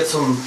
[0.00, 0.42] Hier zum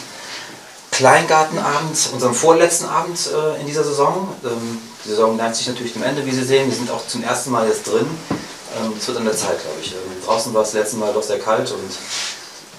[0.92, 4.28] Kleingartenabend, unserem vorletzten Abend äh, in dieser Saison.
[4.44, 6.70] Ähm, die Saison neigt sich natürlich dem Ende, wie Sie sehen.
[6.70, 8.06] Wir sind auch zum ersten Mal jetzt drin.
[8.78, 9.92] Ähm, es wird an der Zeit, glaube ich.
[9.92, 11.92] Ähm, draußen war es letzten Mal doch sehr kalt und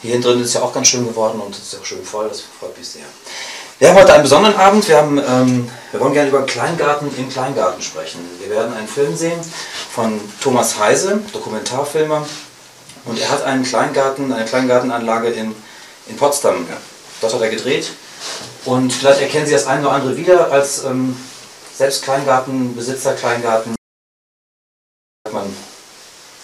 [0.02, 2.28] hier drin ist es ja auch ganz schön geworden und es ist auch schön voll.
[2.28, 3.02] Das freut mich sehr.
[3.78, 4.86] Wir haben heute einen besonderen Abend.
[4.88, 8.20] Wir, haben, ähm, wir wollen gerne über Kleingarten im Kleingarten sprechen.
[8.40, 9.40] Wir werden einen Film sehen
[9.92, 12.24] von Thomas Heise, Dokumentarfilmer.
[13.06, 15.54] Und er hat einen Kleingarten, eine Kleingartenanlage in
[16.06, 16.66] in Potsdam.
[16.68, 16.76] Ja.
[17.20, 17.92] Dort hat er gedreht.
[18.64, 21.16] Und vielleicht erkennen Sie das eine oder andere wieder als ähm,
[21.74, 23.74] selbst Kleingartenbesitzer, Kleingarten.
[25.30, 25.54] Man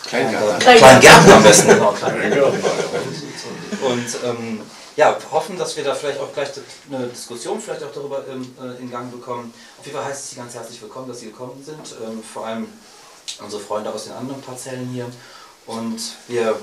[0.06, 0.58] Kleingärten.
[0.58, 1.92] Kleingärten am besten, genau.
[1.92, 2.64] Kleingärten.
[3.83, 4.61] Und ähm,
[4.97, 6.48] ja, hoffen, dass wir da vielleicht auch gleich
[6.91, 9.55] eine Diskussion vielleicht auch darüber ähm, äh, in Gang bekommen.
[9.78, 11.95] Auf jeden Fall heißt es Sie ganz herzlich willkommen, dass Sie gekommen sind.
[12.05, 12.67] Ähm, vor allem
[13.41, 15.06] unsere Freunde aus den anderen Parzellen hier.
[15.67, 16.58] Und wir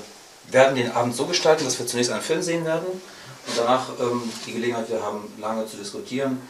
[0.50, 4.22] werden den Abend so gestalten, dass wir zunächst einen Film sehen werden und danach ähm,
[4.46, 6.40] die Gelegenheit wir haben, lange zu diskutieren.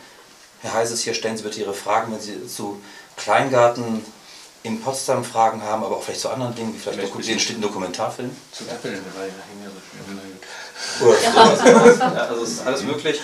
[0.61, 2.81] Herr Heises, hier stellen Sie bitte Ihre Fragen, wenn Sie zu
[3.17, 4.05] Kleingarten
[4.65, 7.63] in Potsdam Fragen haben, aber auch vielleicht zu anderen Dingen, wie vielleicht, vielleicht den steht
[7.63, 8.31] Dokumentarfilm.
[8.53, 9.33] Zu Apple, der war ja
[10.99, 12.15] so schön.
[12.15, 13.21] ja, also es ist alles möglich.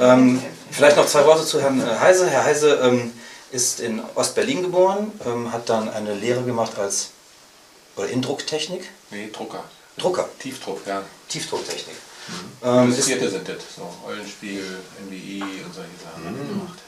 [0.00, 2.28] Ähm, vielleicht noch zwei Worte zu Herrn äh, Heise.
[2.28, 3.12] Herr Heise ähm,
[3.52, 7.10] ist in Ostberlin geboren, ähm, hat dann eine Lehre gemacht als
[7.96, 8.90] oder in Drucktechnik.
[9.10, 9.62] Nee, Drucker.
[9.96, 10.28] Drucker.
[10.38, 11.02] Tiefdruck, ja.
[11.28, 11.96] Tiefdrucktechnik.
[12.26, 12.68] Mhm.
[12.68, 14.78] Ähm, sind das, so Eulenspiegel,
[15.08, 16.48] NWI und solche Sachen mhm.
[16.48, 16.78] gemacht.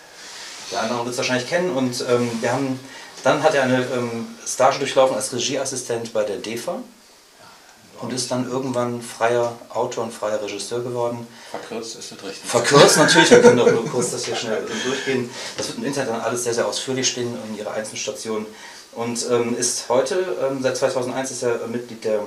[0.72, 2.80] Der andere wird es wahrscheinlich kennen und ähm, wir haben,
[3.22, 6.80] dann hat er eine ähm, Stage durchlaufen als Regieassistent bei der DEFA
[8.00, 11.26] und ist dann irgendwann freier Autor und freier Regisseur geworden.
[11.50, 12.50] Verkürzt ist das richtig.
[12.50, 15.30] Verkürzt natürlich, wir können doch nur kurz das hier schnell durchgehen.
[15.56, 18.46] Das wird im Internet dann alles sehr, sehr ausführlich stehen in ihrer einzelnen Station.
[18.92, 22.20] Und ähm, ist heute, ähm, seit 2001 ist er Mitglied der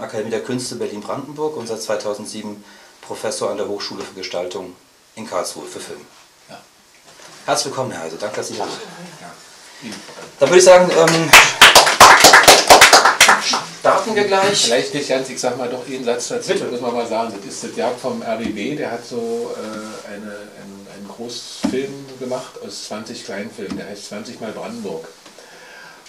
[0.00, 2.64] Akademie der Künste Berlin-Brandenburg und seit 2007
[3.00, 4.74] Professor an der Hochschule für Gestaltung
[5.14, 6.00] in Karlsruhe für Film.
[6.48, 6.60] Ja.
[7.46, 8.16] Herzlich willkommen, Herr Heise.
[8.16, 8.80] Danke, dass Sie hier sind.
[9.20, 9.90] Ja.
[10.40, 11.30] Dann würde ich sagen, ähm,
[13.80, 14.64] starten wir gleich.
[14.64, 16.64] Vielleicht nicht ganz, ich sag mal doch einen Satz dazu, Bitte.
[16.64, 17.32] muss man mal sagen.
[17.36, 22.60] Das ist das Jagd vom RBB, der hat so äh, eine, einen, einen Großfilm gemacht
[22.66, 25.06] aus 20 Kleinfilmen, der heißt 20 mal Brandenburg.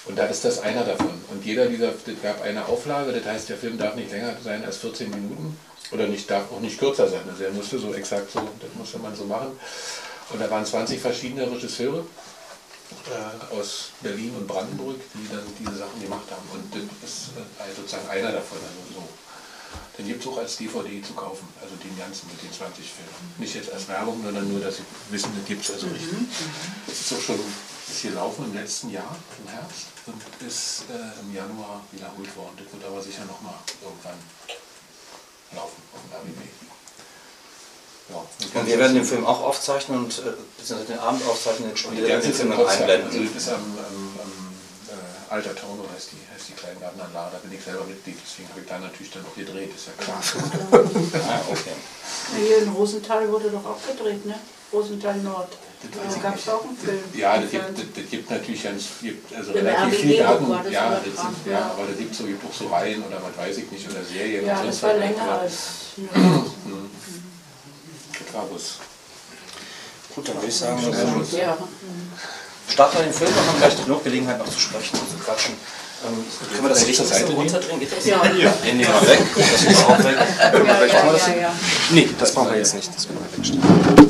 [0.07, 1.11] Und da ist das einer davon.
[1.29, 4.63] Und jeder dieser, es gab eine Auflage, das heißt, der Film darf nicht länger sein
[4.63, 5.57] als 14 Minuten
[5.91, 7.21] oder nicht, darf auch nicht kürzer sein.
[7.29, 9.59] Also er musste so exakt so, das musste man so machen.
[10.29, 12.05] Und da waren 20 verschiedene Regisseure
[13.07, 16.47] äh, aus Berlin und Brandenburg, die dann diese Sachen gemacht haben.
[16.53, 18.57] Und das ist äh, sozusagen einer davon.
[18.59, 19.26] Also so.
[19.97, 23.33] Den gibt es auch als DVD zu kaufen, also den ganzen mit den 20 Filmen.
[23.39, 26.11] Nicht jetzt als Werbung, sondern nur, dass Sie wissen, das gibt es also richtig.
[26.11, 26.29] Mhm.
[26.85, 27.39] Das ist auch schon
[27.89, 32.53] ist hier laufen im letzten Jahr, im Herbst, und ist äh, im Januar wiederholt worden.
[32.57, 34.19] Das wird aber sicher nochmal irgendwann
[35.55, 36.41] laufen auf dem RBB.
[38.09, 42.07] Ja, und wir werden den Film auch aufzeichnen und äh, den Abend aufzeichnen, den Spiel
[42.07, 43.07] den Film dann einblenden.
[43.07, 44.31] Also das ist am, am, am
[44.87, 48.79] äh, Alter Tauno heißt die Kleingartenanlage, da bin ich selber Mitglied, deswegen habe ich da
[48.79, 50.19] natürlich dann auch gedreht, ist ja klar.
[51.29, 51.77] ah, okay.
[52.35, 54.35] Hier in Rosenthal wurde doch auch gedreht, ne?
[54.73, 55.49] Rosenthal Nord.
[55.81, 56.99] Da gab es auch einen Film.
[57.13, 60.71] Ja, das gibt, das, das gibt natürlich ganz, gibt also relativ viele Daten.
[60.71, 63.37] Ja, das sind, ja, aber da gibt es so, gibt auch so Reihen oder was
[63.37, 64.45] weiß ich nicht, oder Serien.
[64.45, 65.53] Ja, das war länger als.
[65.97, 66.89] Mhm.
[68.11, 68.79] Das war was.
[70.15, 70.81] Gut, dann würde ich sagen,
[71.31, 71.57] ja.
[72.67, 75.55] Starten wir den Film und haben gleich genug Gelegenheit noch zu sprechen und zu quatschen.
[76.05, 77.79] Ähm, können wir das Licht zur Seite runterdrehen?
[77.79, 78.05] Geht das?
[78.05, 78.23] Ja.
[78.25, 78.51] ja.
[78.63, 79.19] Den nehmen wir weg.
[79.35, 80.15] Das ist auch weg.
[80.15, 81.55] Ja, ja, ja, ja,
[81.91, 82.95] Nee, das brauchen wir jetzt nicht.
[82.95, 84.07] Das können wir wegstellen.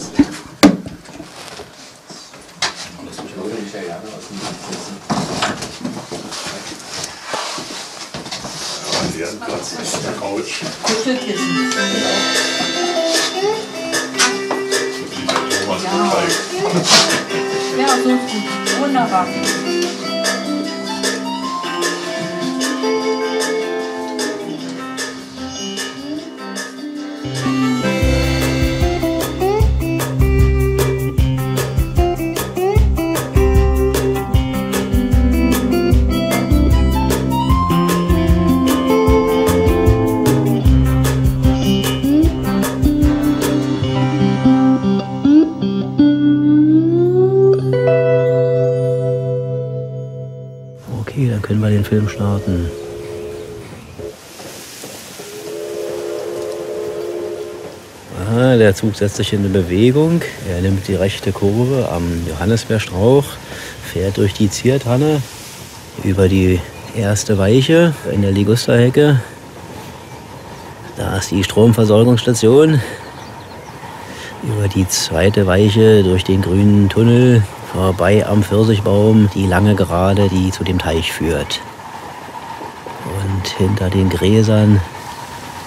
[9.18, 10.62] leeren Platz auf der Couch.
[10.84, 11.72] Kuschelkissen.
[15.66, 15.76] Genau.
[15.84, 17.47] Ja.
[18.04, 18.20] Gut.
[18.80, 19.28] Wunderbar.
[51.88, 52.70] Film starten.
[58.30, 60.22] Ah, der Zug setzt sich in Bewegung.
[60.50, 63.24] Er nimmt die rechte Kurve am Johannisbeerstrauch,
[63.86, 65.22] fährt durch die Ziertanne
[66.04, 66.60] über die
[66.94, 69.22] erste Weiche in der Ligusterhecke.
[70.98, 72.82] Da ist die Stromversorgungsstation.
[74.44, 80.52] Über die zweite Weiche durch den grünen Tunnel vorbei am Pfirsichbaum die lange Gerade, die
[80.52, 81.62] zu dem Teich führt.
[83.58, 84.80] Hinter den Gräsern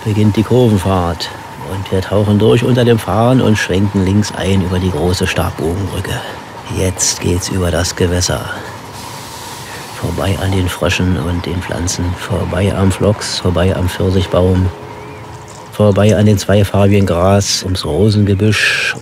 [0.04, 1.28] beginnt die Kurvenfahrt.
[1.72, 6.20] Und wir tauchen durch unter dem Fahren und schwenken links ein über die große Stabbogenbrücke.
[6.76, 8.44] Jetzt geht's über das Gewässer.
[10.00, 14.69] Vorbei an den Fröschen und den Pflanzen, vorbei am Flochs, vorbei am Pfirsichbaum,
[15.72, 18.96] vorbei an den zweifarbigen Gras, ums Rosengebüsch.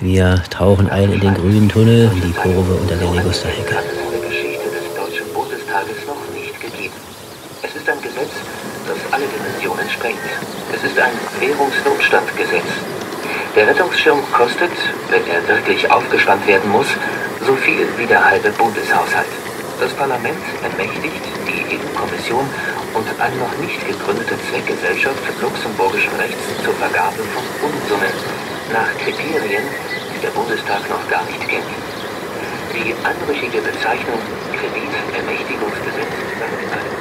[0.00, 3.76] Wir tauchen ein in den grünen Tunnel, in die Kurve unter der Legusterhecke.
[4.12, 6.94] der Geschichte des Deutschen Bundestages noch nicht gegeben.
[7.62, 8.30] Es ist ein Gesetz,
[8.86, 9.24] das alle
[9.98, 10.30] Sprengt.
[10.72, 11.10] Es ist ein
[11.40, 12.70] Währungsnotstandgesetz.
[13.56, 14.70] Der Rettungsschirm kostet,
[15.10, 16.86] wenn er wirklich aufgespannt werden muss,
[17.44, 19.26] so viel wie der halbe Bundeshaushalt.
[19.80, 22.46] Das Parlament ermächtigt die EU-Kommission
[22.94, 28.14] und eine noch nicht gegründete Zweckgesellschaft luxemburgischen Rechts zur Vergabe von Unsummen
[28.70, 29.66] nach Kriterien,
[30.14, 31.74] die der Bundestag noch gar nicht kennt.
[32.70, 34.22] Die anrüchige Bezeichnung
[34.54, 36.14] Kreditermächtigungsgesetz
[36.70, 36.97] sagt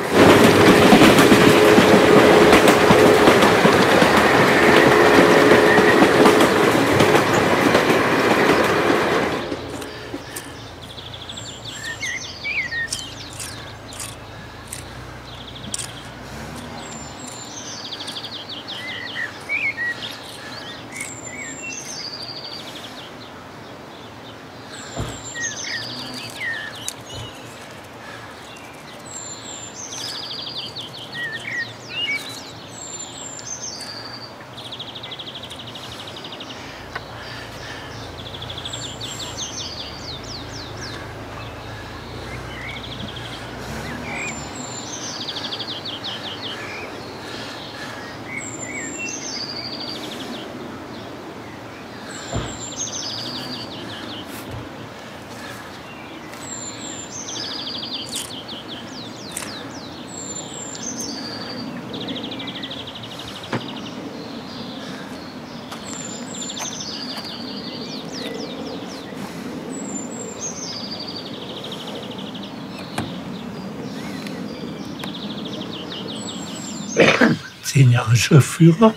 [77.77, 78.95] zehn Jahre Schriftführer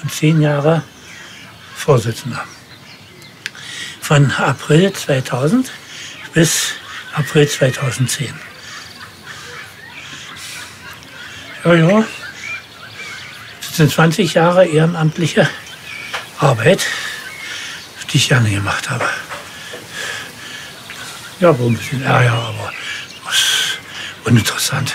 [0.00, 0.84] und zehn Jahre
[1.74, 2.44] Vorsitzender.
[4.00, 5.72] Von April 2000
[6.32, 6.74] bis
[7.14, 8.32] April 2010.
[11.64, 12.04] Ja, ja,
[13.60, 15.50] das sind 20 Jahre ehrenamtliche
[16.38, 16.86] Arbeit,
[18.12, 19.04] die ich gerne gemacht habe.
[21.40, 22.72] Ja, wohl ein bisschen Ärger, aber
[24.26, 24.94] uninteressant.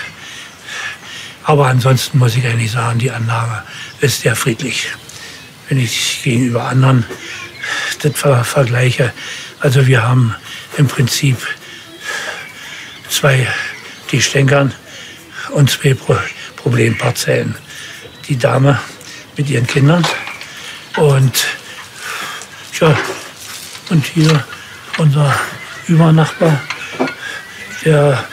[1.46, 3.62] Aber ansonsten muss ich eigentlich sagen, die Anlage
[4.00, 4.88] ist sehr friedlich.
[5.68, 7.06] Wenn ich gegenüber anderen
[8.02, 9.12] das ver vergleiche.
[9.60, 10.34] Also wir haben
[10.76, 11.38] im Prinzip
[13.08, 13.46] zwei,
[14.10, 14.74] die stänkern
[15.52, 16.16] und zwei Pro
[16.56, 17.54] Problemparzellen.
[18.28, 18.80] Die Dame
[19.36, 20.04] mit ihren Kindern
[20.96, 21.46] und
[22.80, 22.98] ja,
[23.90, 24.44] und hier
[24.98, 25.32] unser
[25.86, 26.60] Übernachbar,
[27.84, 28.24] der,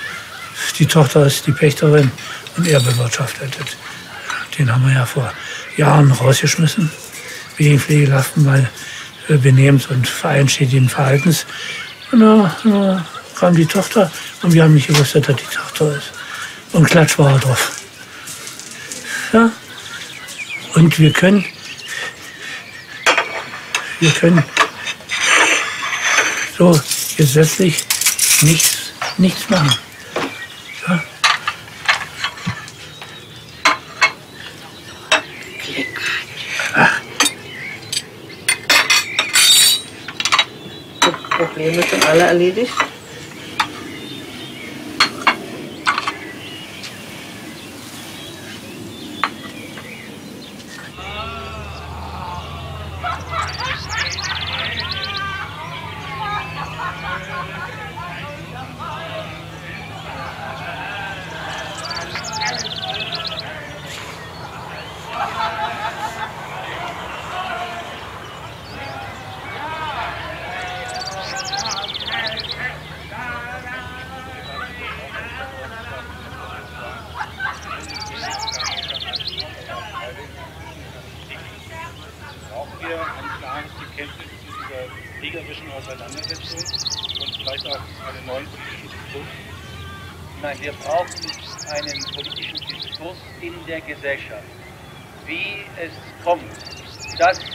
[0.79, 2.11] die Tochter ist die Pächterin
[2.57, 3.57] und er bewirtschaftet.
[3.59, 4.57] es.
[4.57, 5.31] Den haben wir ja vor
[5.77, 6.91] Jahren rausgeschmissen,
[7.57, 8.69] wegen Pflegelhaften, weil
[9.29, 11.45] äh, Benehmens- und vereinschädigenden Verhaltens.
[12.11, 13.05] Und da, da
[13.39, 16.11] kam die Tochter und wir haben nicht gewusst, dass das die Tochter ist.
[16.73, 17.71] Und klatsch war er drauf.
[19.31, 19.51] Ja.
[20.75, 21.45] Und wir können,
[23.99, 24.43] wir können
[26.57, 26.79] so
[27.17, 27.85] gesetzlich
[28.41, 28.77] nichts,
[29.17, 29.75] nichts machen.
[30.87, 31.03] Ja.
[42.13, 42.69] Probleme sind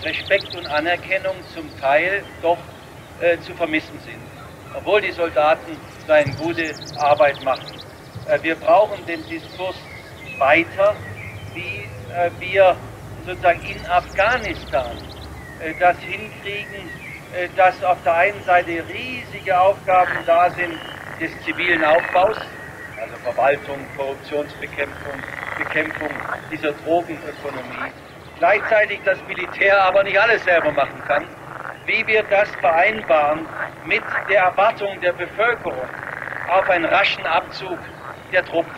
[0.09, 2.59] Respekt und Anerkennung zum Teil doch
[3.21, 4.21] äh, zu vermissen sind,
[4.75, 7.79] obwohl die Soldaten so eine gute Arbeit machen.
[8.27, 9.77] Äh, wir brauchen den Diskurs
[10.38, 10.95] weiter,
[11.55, 11.85] wie
[12.15, 12.77] äh, wir
[13.27, 14.97] sozusagen in Afghanistan
[15.61, 16.88] äh, das hinkriegen,
[17.37, 20.79] äh, dass auf der einen Seite riesige Aufgaben da sind
[21.21, 22.37] des zivilen Aufbaus,
[22.99, 25.21] also Verwaltung, Korruptionsbekämpfung,
[25.59, 26.09] Bekämpfung
[26.50, 27.93] dieser Drogenökonomie,
[28.38, 31.25] gleichzeitig das Militär aber nicht alles selber machen kann,
[31.87, 33.47] wie wir das vereinbaren
[33.85, 35.88] mit der Erwartung der Bevölkerung
[36.49, 37.78] auf einen raschen Abzug
[38.33, 38.73] der Truppen.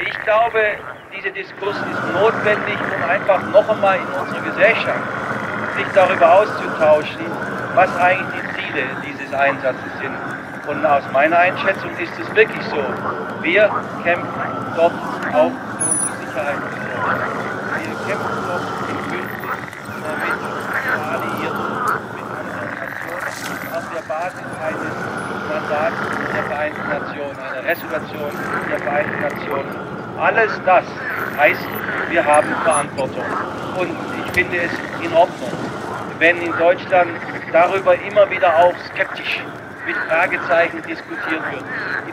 [0.00, 0.76] Ich glaube,
[1.16, 5.00] dieser Diskurs ist notwendig, um einfach noch einmal in unserer Gesellschaft
[5.76, 7.26] sich darüber auszutauschen,
[7.74, 10.14] was eigentlich die Ziele dieses Einsatzes sind.
[10.68, 12.84] Und aus meiner Einschätzung ist es wirklich so.
[13.42, 13.70] Wir
[14.04, 14.28] kämpfen
[14.76, 14.92] dort
[15.32, 16.58] auch für unsere Sicherheit.
[17.80, 19.56] Wir kämpfen dort im Bündnis
[19.94, 20.04] mit
[21.08, 21.68] Alliierten,
[22.14, 24.94] mit anderen Nationen, auf der Basis eines
[25.48, 25.96] Mandats
[26.32, 28.32] der Vereinten Nationen, einer Resolution
[28.70, 29.76] der Vereinten Nationen.
[30.18, 30.84] Alles das
[31.36, 31.68] heißt,
[32.08, 33.24] wir haben Verantwortung.
[33.76, 33.90] Und
[34.24, 34.72] ich finde es
[35.04, 35.52] in Ordnung,
[36.18, 37.10] wenn in Deutschland
[37.52, 39.44] darüber immer wieder auch skeptisch
[39.86, 41.64] mit Fragezeichen diskutiert wird.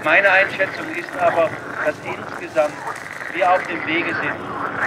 [0.04, 1.50] Meine Einschätzung ist aber,
[1.86, 2.74] dass insgesamt
[3.34, 4.36] wir auf dem Wege sind,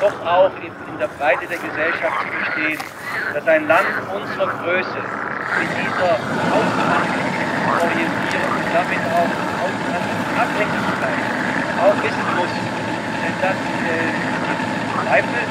[0.00, 2.78] doch auch in, der Breite der Gesellschaft zu verstehen,
[3.32, 4.98] dass ein Land unserer Größe
[5.58, 6.87] mit dieser
[7.78, 9.32] Außenhandelsorientierung und damit auch
[9.62, 11.18] Außenhandelsabhängigkeit
[11.78, 12.52] auch wissen muss,
[13.40, 14.10] dass äh,
[15.04, 15.42] Zweifel,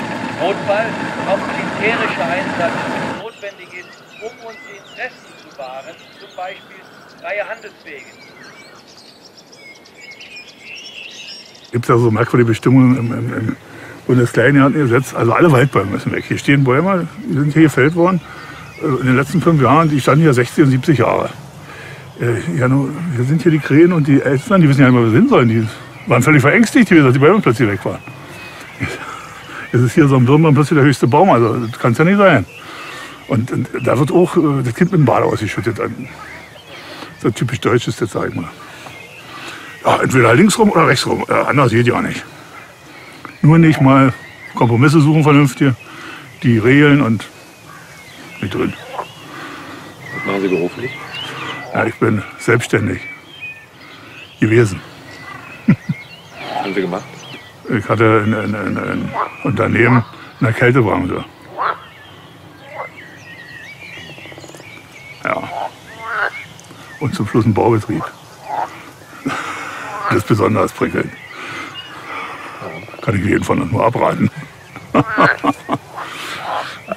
[0.41, 0.87] Notfall,
[1.27, 2.73] auch militärischer Einsatz
[3.21, 6.83] notwendig ist, um unsere Interessen zu wahren, zum Beispiel
[7.21, 8.05] freie Handelswege.
[11.71, 13.55] Gibt es ja so merkwürdige Bestimmungen im, im, im
[14.05, 15.13] Bundeskleingartengesetz.
[15.13, 16.25] Also alle Waldbäume müssen weg.
[16.27, 18.21] Hier stehen Bäume, die sind hier gefällt worden.
[18.81, 21.29] äh, In den letzten fünf Jahren, die standen hier 60 und 70 Jahre.
[22.19, 24.95] Äh, Ja, nur, hier sind hier die Krähen und die Elstern, die wissen ja nicht
[24.95, 25.49] mehr, wo sie hin sollen.
[25.49, 25.67] Die
[26.07, 27.99] waren völlig verängstigt, gewesen, dass die Bäume plötzlich weg waren.
[29.71, 32.05] Jetzt ist hier so ein Birnbaum plötzlich der höchste Baum, also das kann es ja
[32.05, 32.45] nicht sein.
[33.27, 35.79] Und, und da wird auch äh, das Kind mit dem Bade ausgeschüttet.
[37.19, 38.47] So typisch deutsch ist das, sag ich mal.
[39.85, 41.25] Ja, entweder links rum oder rechts rum.
[41.27, 42.23] Äh, anders geht ja nicht.
[43.41, 44.13] Nur nicht mal
[44.55, 45.73] Kompromisse suchen vernünftig,
[46.43, 47.25] die regeln und
[48.41, 48.73] nicht drin.
[50.15, 50.91] Was machen Sie beruflich?
[51.73, 53.01] Ja, ich bin selbstständig
[54.39, 54.81] gewesen.
[55.67, 55.75] Was
[56.63, 57.03] haben Sie gemacht?
[57.69, 59.11] Ich hatte ein, ein, ein, ein
[59.43, 60.03] Unternehmen
[60.39, 61.25] in der Kältebranche.
[65.23, 65.43] Ja.
[66.99, 68.03] Und zum Schluss ein Baubetrieb.
[70.09, 71.11] Das ist besonders prickelnd.
[73.01, 74.31] Kann ich jeden von uns nur abraten.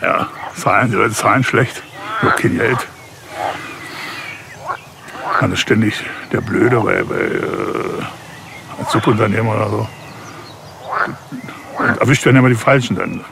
[0.00, 1.82] ja, Zahlen, zahlen schlecht.
[2.22, 2.86] Nur kein Geld.
[5.40, 7.04] Dann ist ständig der Blöde bei, äh,
[8.78, 9.88] als Subunternehmer oder so.
[11.78, 13.24] Und erwischt werden immer die Falschen dann.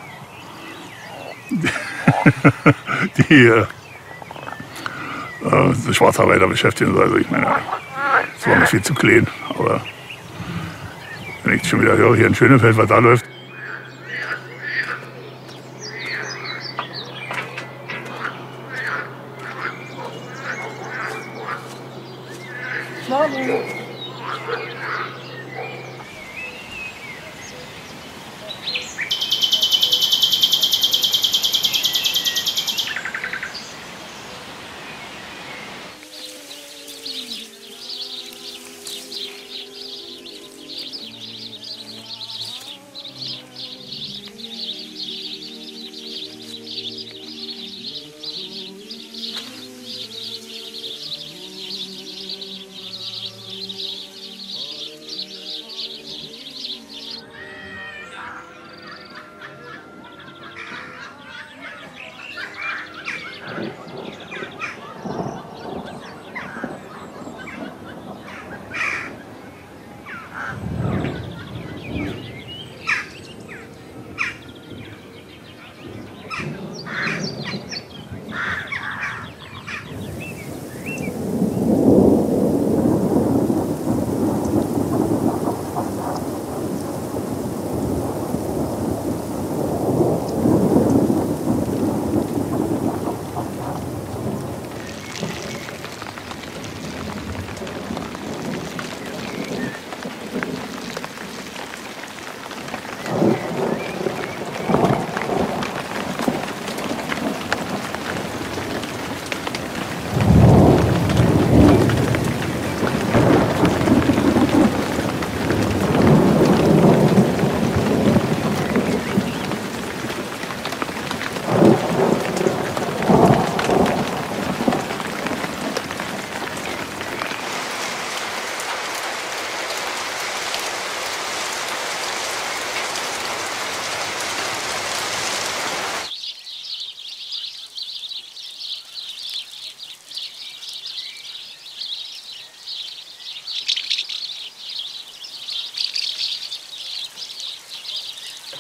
[3.19, 3.67] Die äh,
[5.45, 6.99] äh, Schwarzarbeiter beschäftigen.
[6.99, 9.27] Also ich meine, das war mir viel zu klein.
[9.51, 9.83] Aber
[11.45, 13.28] wenn ich schon wieder höre, hier in Schönefeld, was da läuft,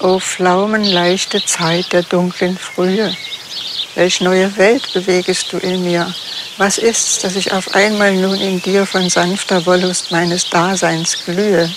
[0.08, 3.14] O pflaumenleichte Zeit der dunklen Frühe,
[3.94, 6.14] welch neue Welt bewegest du in mir?
[6.56, 11.70] Was ist's, dass ich auf einmal nun in dir von sanfter Wollust meines Daseins glühe?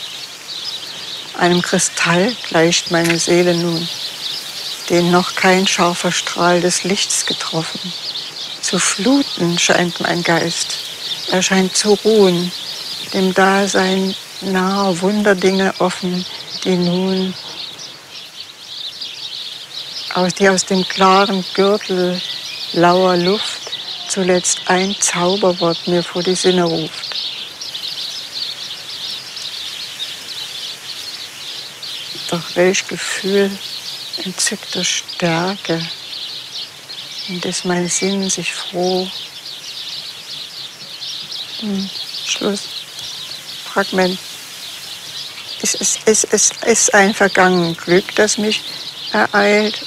[1.40, 3.86] Einem Kristall gleicht meine Seele nun,
[4.90, 7.82] den noch kein scharfer Strahl des Lichts getroffen.
[8.62, 10.78] Zu fluten scheint mein Geist,
[11.32, 12.50] er scheint zu ruhen,
[13.14, 16.26] dem Dasein nahe Wunderdinge offen,
[16.64, 17.34] die nun
[20.40, 22.22] die aus dem klaren Gürtel
[22.74, 23.72] lauer Luft
[24.08, 27.16] zuletzt ein Zauberwort mir vor die Sinne ruft.
[32.30, 33.52] Doch welch Gefühl
[34.24, 35.82] entzückter Stärke,
[37.28, 39.10] indes mein Sinn sich froh.
[41.62, 41.90] Hm,
[42.26, 42.68] Schluss.
[43.66, 44.20] Fragment.
[45.62, 48.62] Es ist, es, es ist ein vergangenes Glück, das mich
[49.14, 49.80] ereilt.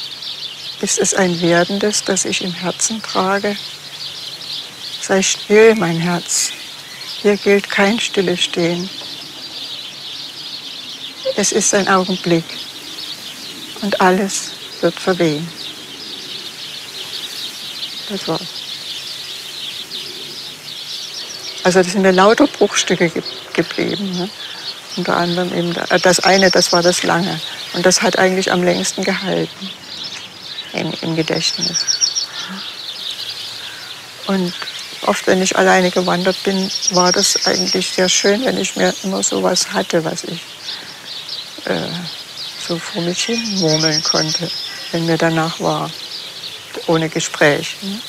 [0.81, 3.57] Ist es ein Werdendes, das ich im Herzen trage?
[5.01, 6.51] Sei still, mein Herz.
[7.23, 8.89] Hier gilt kein stille Stehen.
[11.37, 12.45] Es ist ein Augenblick
[13.83, 15.49] und alles wird verwehen.
[18.09, 18.43] Das war's.
[21.63, 23.23] Also das sind mir lauter Bruchstücke ge
[23.55, 24.11] geblieben.
[24.19, 24.29] Ne?
[24.97, 27.41] Unter anderem eben das eine, das war das lange.
[27.73, 29.71] Und das hat eigentlich am längsten gehalten
[30.75, 32.27] im, im Gedächtnis.
[34.27, 34.53] Und
[35.07, 39.23] oft, wenn ich alleine gewandert bin, war das eigentlich sehr schön, wenn ich mir immer
[39.23, 40.41] so was hatte, was ich
[41.67, 41.89] äh,
[42.67, 44.51] so vor mich hin murmeln konnte,
[44.93, 45.91] wenn mir danach war,
[46.87, 47.77] ohne Gespräch.
[47.83, 48.01] Ne?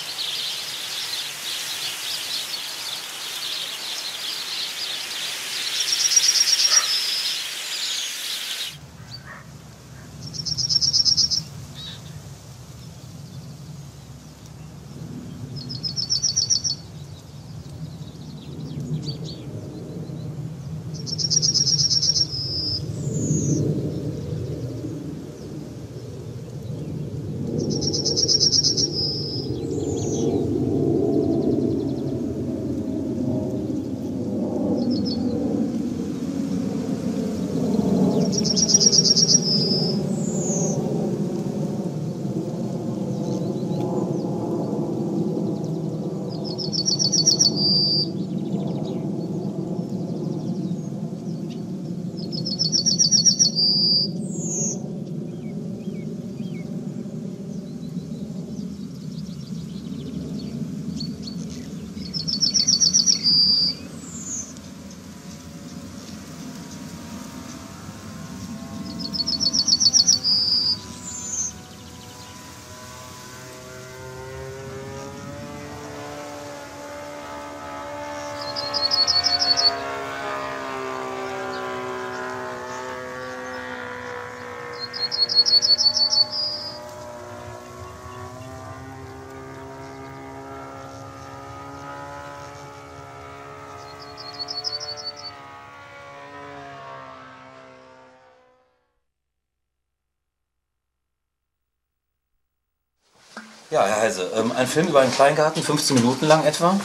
[103.76, 106.80] Ja, Herr Heise, ähm, ein Film über einen Kleingarten, 15 Minuten lang etwa.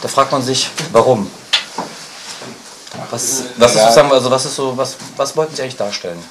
[0.00, 1.28] Da fragt man sich, warum?
[3.10, 6.22] Was, was ist sozusagen, also was ist so, was, was wollten Sie eigentlich darstellen?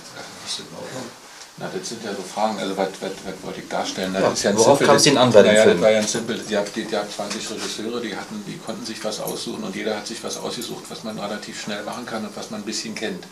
[1.58, 4.14] Na, das sind ja so Fragen, also was, was, was wollte ich darstellen?
[4.14, 5.76] Ja, ja worauf kam es Ihnen an bei dem naja, Film?
[5.76, 8.86] Das war ja ein simpel, die die, die habt 20 Regisseure, die, hatten, die konnten
[8.86, 12.26] sich was aussuchen und jeder hat sich was ausgesucht, was man relativ schnell machen kann
[12.26, 13.26] und was man ein bisschen kennt.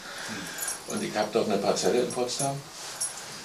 [0.88, 2.58] Und ich habe dort eine Parzelle in Potsdam,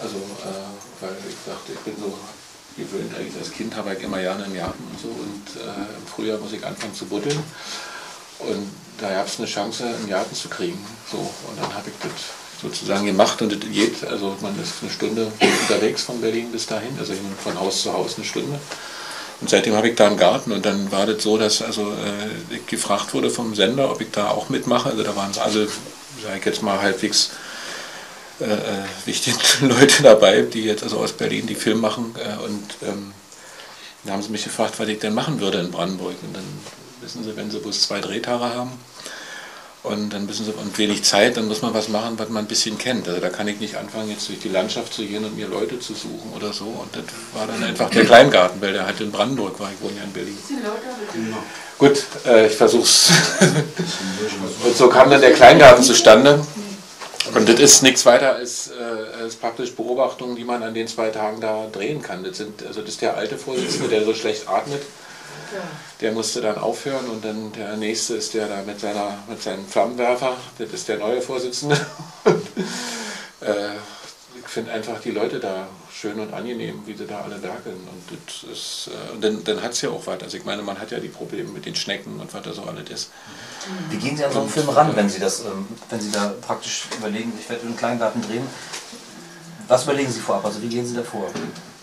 [0.00, 2.12] also äh, weil ich dachte, ich bin so
[2.76, 6.38] gewöhnt, als Kind habe ich immer gerne im Garten und so und äh, im Frühjahr
[6.38, 7.38] muss ich anfangen zu buddeln.
[8.40, 10.78] Und da gab es eine Chance, einen Garten zu kriegen.
[11.10, 12.12] So, und dann habe ich das
[12.60, 16.96] sozusagen gemacht und das geht, also man ist eine Stunde unterwegs von Berlin bis dahin,
[16.98, 18.58] also von Haus zu Haus eine Stunde.
[19.40, 22.58] Und seitdem habe ich da einen Garten und dann war das so, dass also äh,
[22.66, 24.90] gefragt wurde vom Sender, ob ich da auch mitmache.
[24.90, 25.68] Also da waren es alle,
[26.22, 27.30] sage ich jetzt mal, halbwegs
[28.44, 32.14] äh, äh, wichtige Leute dabei, die jetzt also aus Berlin die Film machen.
[32.18, 33.12] Äh, und ähm,
[34.04, 36.16] dann haben sie mich gefragt, was ich denn machen würde in Brandenburg.
[36.22, 36.44] Und dann
[37.00, 38.72] wissen sie, wenn sie bloß zwei Drehtage haben
[39.84, 42.48] und dann wissen sie, und wenig Zeit, dann muss man was machen, was man ein
[42.48, 43.06] bisschen kennt.
[43.06, 45.78] Also da kann ich nicht anfangen, jetzt durch die Landschaft zu gehen und mir Leute
[45.78, 46.64] zu suchen oder so.
[46.64, 47.04] Und das
[47.34, 49.70] war dann einfach der Kleingarten, weil der halt in Brandenburg war.
[49.70, 50.38] Ich wohne ja in Berlin.
[51.78, 53.10] Gut, äh, ich versuch's.
[54.64, 56.44] und so kam dann der Kleingarten zustande.
[57.32, 61.08] Und das ist nichts weiter als äh, als praktisch Beobachtungen, die man an den zwei
[61.08, 62.22] Tagen da drehen kann.
[62.22, 64.82] Das, sind, also das ist der alte Vorsitzende, der so schlecht atmet.
[66.00, 69.66] Der musste dann aufhören und dann der nächste ist der da mit, seiner, mit seinem
[69.66, 71.76] Flammenwerfer, das ist der neue Vorsitzende.
[73.40, 73.70] äh,
[74.54, 77.76] finde einfach die Leute da schön und angenehm, wie sie da alle werkeln.
[77.76, 80.22] Und, das ist, äh, und dann, dann hat es ja auch was.
[80.22, 82.62] Also ich meine, man hat ja die Probleme mit den Schnecken und was da so
[82.62, 83.10] alles ist.
[83.90, 86.00] Wie gehen Sie an so einen Und, Film ran, äh, wenn Sie das, ähm, wenn
[86.00, 88.46] Sie da praktisch überlegen, ich werde einen Kleingarten drehen?
[89.66, 90.44] Was überlegen Sie vorab?
[90.44, 91.28] Also wie gehen Sie da vor?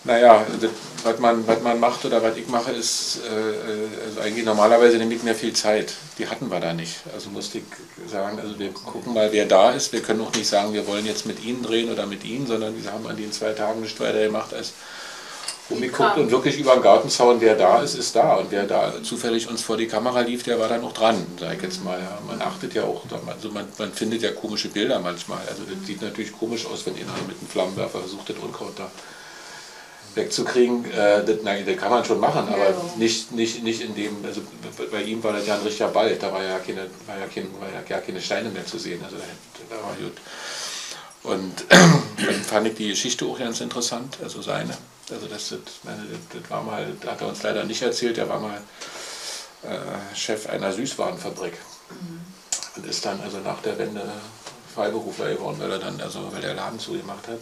[0.04, 0.70] Naja, das,
[1.04, 5.14] was, man, man macht oder was ich mache, ist äh, äh, also eigentlich normalerweise nehme
[5.14, 5.94] ich mir viel Zeit.
[6.18, 6.96] Die hatten wir da nicht.
[7.14, 7.64] Also musste ich
[8.10, 9.92] sagen, also wir gucken mal, wer da ist.
[9.92, 12.82] Wir können auch nicht sagen, wir wollen jetzt mit Ihnen drehen oder mit Ihnen, sondern
[12.82, 14.72] wir haben an den zwei Tagen nicht weiter gemacht als
[15.70, 18.34] rumgeguckt und wirklich über den Gartenzaun, wer da ist, ist da.
[18.34, 21.56] Und wer da zufällig uns vor die Kamera lief, der war dann auch dran, sage
[21.56, 22.00] ich jetzt mal.
[22.00, 22.18] Ja.
[22.26, 25.42] Man achtet ja auch, also man, man findet ja komische Bilder manchmal.
[25.48, 28.90] Also das sieht natürlich komisch aus, wenn einer mit einem Flammenwerfer versucht, das Unkraut da
[30.14, 32.76] wegzukriegen, äh, das, nein, das kann man schon machen, aber Ja.
[32.96, 34.42] nicht, nicht, nicht in dem, also
[34.90, 37.48] bei ihm war das ja ein richtiger Ball, da war ja keine, war ja kein,
[37.60, 40.16] war ja gar keine Steine mehr zu sehen, also da, war gut.
[41.22, 44.76] Und dann fand ich die Geschichte auch ganz interessant, also seine.
[45.10, 48.28] Also das, das, meine, das, war mal, das hat er uns leider nicht erzählt, er
[48.28, 48.60] war mal
[49.62, 51.54] äh, Chef einer Süßwarenfabrik
[52.76, 54.02] und ist dann also nach der Wende
[54.74, 57.40] Freiberufler geworden, weil er dann, also weil der Laden zugemacht hat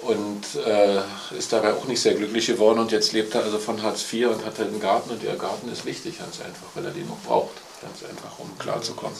[0.00, 1.00] und äh,
[1.36, 4.28] ist dabei auch nicht sehr glücklich geworden und jetzt lebt er also von Hartz IV
[4.28, 7.10] und hat halt einen Garten und der Garten ist wichtig ganz einfach, weil er den
[7.10, 9.16] auch braucht, ganz einfach, um klarzukommen.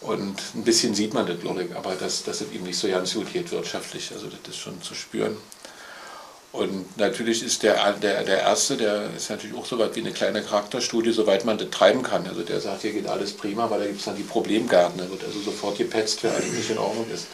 [0.00, 2.88] Und ein bisschen sieht man das, glaube ich, aber dass, dass es ihm nicht so
[2.88, 5.36] ganz gut geht wirtschaftlich, also das ist schon zu spüren.
[6.52, 10.12] Und natürlich ist der, der, der Erste, der ist natürlich auch so weit wie eine
[10.12, 12.26] kleine Charakterstudie, soweit man das treiben kann.
[12.26, 15.10] Also der sagt, hier geht alles prima, weil da gibt es dann die Problemgärten, da
[15.10, 17.26] wird also sofort gepetzt, wer alles nicht in Ordnung ist.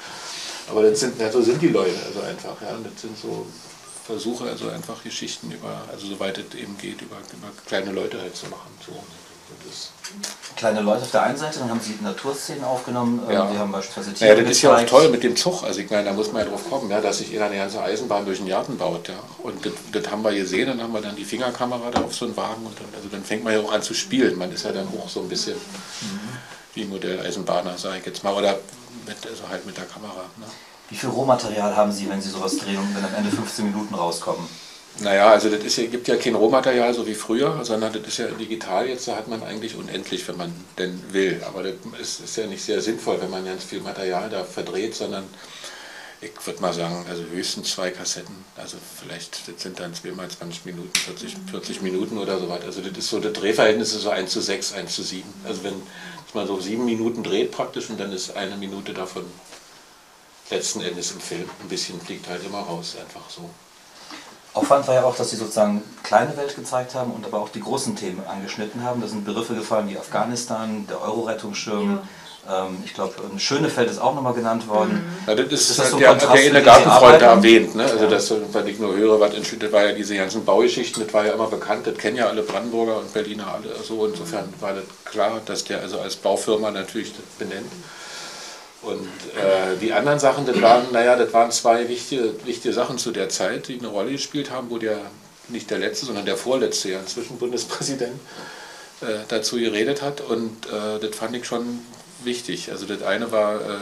[0.72, 2.60] Aber das sind, ja, so sind die Leute also einfach.
[2.62, 2.74] Ja.
[2.74, 3.46] Und das sind so
[4.04, 8.34] Versuche, also einfach Geschichten über, also soweit es eben geht, über, über kleine Leute halt
[8.34, 8.70] zu machen.
[8.84, 8.92] So.
[10.56, 13.50] Kleine Leute auf der einen Seite, dann haben Sie Naturszenen aufgenommen, ähm, Ja.
[13.52, 14.90] Sie haben beispielsweise Tiere Ja, das ist ja auch gezeigt.
[14.90, 15.62] toll mit dem Zug.
[15.62, 17.82] Also ich meine, da muss man ja drauf kommen, ja, dass sich einer eine ganze
[17.82, 19.08] Eisenbahn durch den Garten baut.
[19.08, 19.14] Ja.
[19.42, 22.24] Und das, das haben wir gesehen, dann haben wir dann die Fingerkamera da auf so
[22.24, 24.36] einen Wagen und dann, also dann fängt man ja auch an zu spielen.
[24.38, 25.56] Man ist ja dann auch so ein bisschen
[26.74, 28.58] wie Modelleisenbahner, sage ich jetzt mal, oder
[29.06, 30.24] mit, also halt mit der Kamera.
[30.38, 30.46] Ne.
[30.88, 33.94] Wie viel Rohmaterial haben Sie, wenn Sie sowas drehen und wenn am Ende 15 Minuten
[33.94, 34.46] rauskommen?
[35.00, 38.26] Naja, also das ist gibt ja kein Rohmaterial so wie früher, sondern das ist ja
[38.26, 41.40] digital jetzt, da hat man eigentlich unendlich, wenn man denn will.
[41.46, 44.94] Aber das ist, ist ja nicht sehr sinnvoll, wenn man ganz viel Material da verdreht,
[44.94, 45.24] sondern
[46.20, 48.44] ich würde mal sagen, also höchstens zwei Kassetten.
[48.56, 52.66] Also vielleicht, das sind dann zweimal 20 Minuten, 40, 40 Minuten oder so weiter.
[52.66, 55.24] Also das ist so, das Drehverhältnis ist so 1 zu 6, 1 zu 7.
[55.44, 55.82] Also wenn
[56.34, 59.24] man so sieben Minuten dreht praktisch und dann ist eine Minute davon
[60.50, 61.48] letzten Endes im Film.
[61.60, 63.48] Ein bisschen fliegt halt immer raus, einfach so.
[64.54, 67.60] Aufwand war ja auch, dass Sie sozusagen kleine Welt gezeigt haben und aber auch die
[67.60, 69.00] großen Themen angeschnitten haben.
[69.00, 71.92] Da sind Begriffe gefallen wie Afghanistan, der Euro-Rettungsschirm.
[71.92, 71.98] Ähm,
[72.84, 75.04] ich glaube, Schönefeld ist auch nochmal genannt worden.
[75.28, 77.44] Ja, das ist, das so der, der mit in der dem Sie Gartenfreund da arbeiten?
[77.46, 77.74] erwähnt.
[77.76, 77.84] Ne?
[77.84, 78.10] Also Ja.
[78.10, 81.24] das, wenn ich nur höre, was entsteht, das war ja diese ganzen Baugeschichten, das war
[81.24, 84.06] ja immer bekannt, das kennen ja alle Brandenburger und Berliner alle so.
[84.06, 87.70] Insofern war das klar, dass der also als Baufirma natürlich das benennt.
[88.82, 93.12] Und äh, die anderen Sachen, das waren, naja, das waren zwei wichtige, wichtige Sachen zu
[93.12, 94.98] der Zeit, die eine Rolle gespielt haben, wo der,
[95.48, 98.18] nicht der letzte, sondern der vorletzte ja inzwischen Bundespräsident
[99.02, 100.20] äh, dazu geredet hat.
[100.20, 101.78] Und äh, das fand ich schon
[102.24, 102.70] wichtig.
[102.70, 103.78] Also das eine war äh, äh,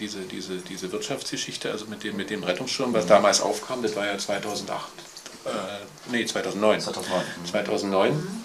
[0.00, 4.06] diese, diese, diese Wirtschaftsgeschichte, also mit dem, mit dem Rettungsschirm, was damals aufkam, das war
[4.06, 4.88] ja 2008,
[5.46, 5.50] äh,
[6.10, 6.80] nee, 2009.
[6.80, 7.24] 2009.
[7.50, 8.44] 2009.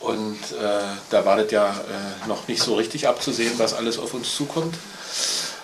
[0.00, 4.14] Und äh, da war das ja äh, noch nicht so richtig abzusehen, was alles auf
[4.14, 4.74] uns zukommt,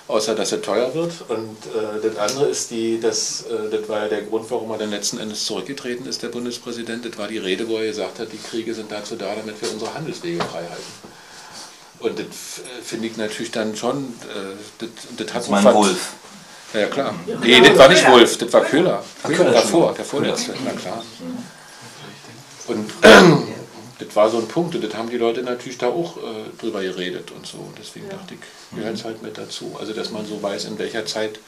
[0.06, 1.12] außer dass es teuer wird.
[1.28, 4.90] Und äh, das andere ist, die, das, das war ja der Grund, warum er dann
[4.90, 7.04] letzten Endes zurückgetreten ist, der Bundespräsident.
[7.04, 9.72] Das war die Rede, wo er gesagt hat, die Kriege sind dazu da, damit wir
[9.72, 11.17] unsere Handelswege frei halten.
[12.00, 16.12] Und das äh, finde ich natürlich dann schon, äh, das, das hat was- Wolf?
[16.74, 17.14] Ja, ja, klar.
[17.42, 19.02] Nee, das war nicht Wolf, das war Köhler.
[19.22, 21.02] Köhler davor, der vorletzte, na klar.
[22.66, 22.90] Und
[23.98, 26.20] das war so ein Punkt und das haben die Leute natürlich da auch äh,
[26.60, 27.56] drüber geredet und so.
[27.56, 29.76] Und deswegen dachte ich, gehört es halt mit dazu.
[29.80, 31.40] Also, dass man so weiß, in welcher Zeit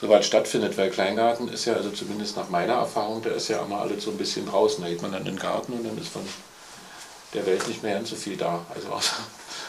[0.00, 3.80] sowas stattfindet, weil Kleingarten ist ja, also zumindest nach meiner Erfahrung, da ist ja immer
[3.80, 4.82] alles so ein bisschen draußen.
[4.82, 6.22] Da geht man dann in den Garten und dann ist von
[7.34, 8.64] der Welt nicht mehr ganz so viel da.
[8.72, 9.16] Also außer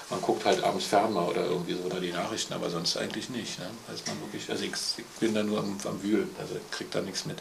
[0.10, 3.60] man guckt halt abends Fernseher oder irgendwie so oder die Nachrichten, aber sonst eigentlich nicht.
[3.60, 3.66] Ne?
[3.90, 6.92] Also man wirklich, also ich, ich bin da nur am, am Wühlen, also ich krieg
[6.92, 7.38] da nichts mit.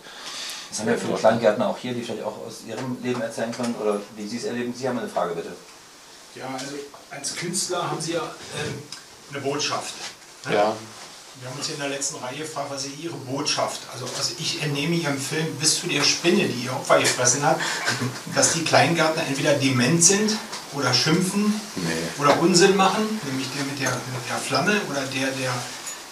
[0.70, 3.74] Es haben ja viele Kleingärtner auch hier, die vielleicht auch aus ihrem Leben erzählen können
[3.76, 4.74] oder wie Sie es erleben.
[4.74, 5.52] Sie haben eine Frage, bitte.
[6.34, 6.74] Ja, also
[7.10, 8.82] als Künstler haben Sie ja ähm,
[9.32, 9.94] eine Botschaft.
[10.46, 10.54] ne?
[10.54, 10.76] Ja.
[11.40, 13.80] Wir haben uns in der letzten Reihe gefragt, was ist Ihre Botschaft?
[13.92, 17.42] Also, also ich entnehme hier im Film bis zu der Spinne, die ihr Opfer gefressen
[17.44, 17.58] hat,
[18.34, 20.36] dass die Kleingärtner entweder dement sind
[20.72, 22.22] oder schimpfen Nee.
[22.22, 25.52] oder Unsinn machen, nämlich der mit der, mit der Flamme oder der, der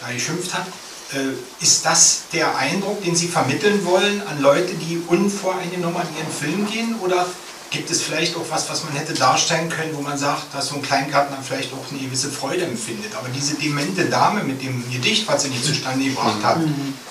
[0.03, 0.67] da geschimpft hat.
[1.13, 6.31] Äh, ist das der Eindruck, den Sie vermitteln wollen an Leute, die unvoreingenommen an Ihren
[6.33, 6.99] Film gehen?
[7.01, 7.27] Oder
[7.71, 10.77] gibt es vielleicht auch was, was man hätte darstellen können, wo man sagt, dass so
[10.77, 13.15] ein Kleingärtner vielleicht auch eine gewisse Freude empfindet?
[13.17, 16.59] Aber diese demente Dame mit dem Gedicht, was sie nicht zustande gebracht hat,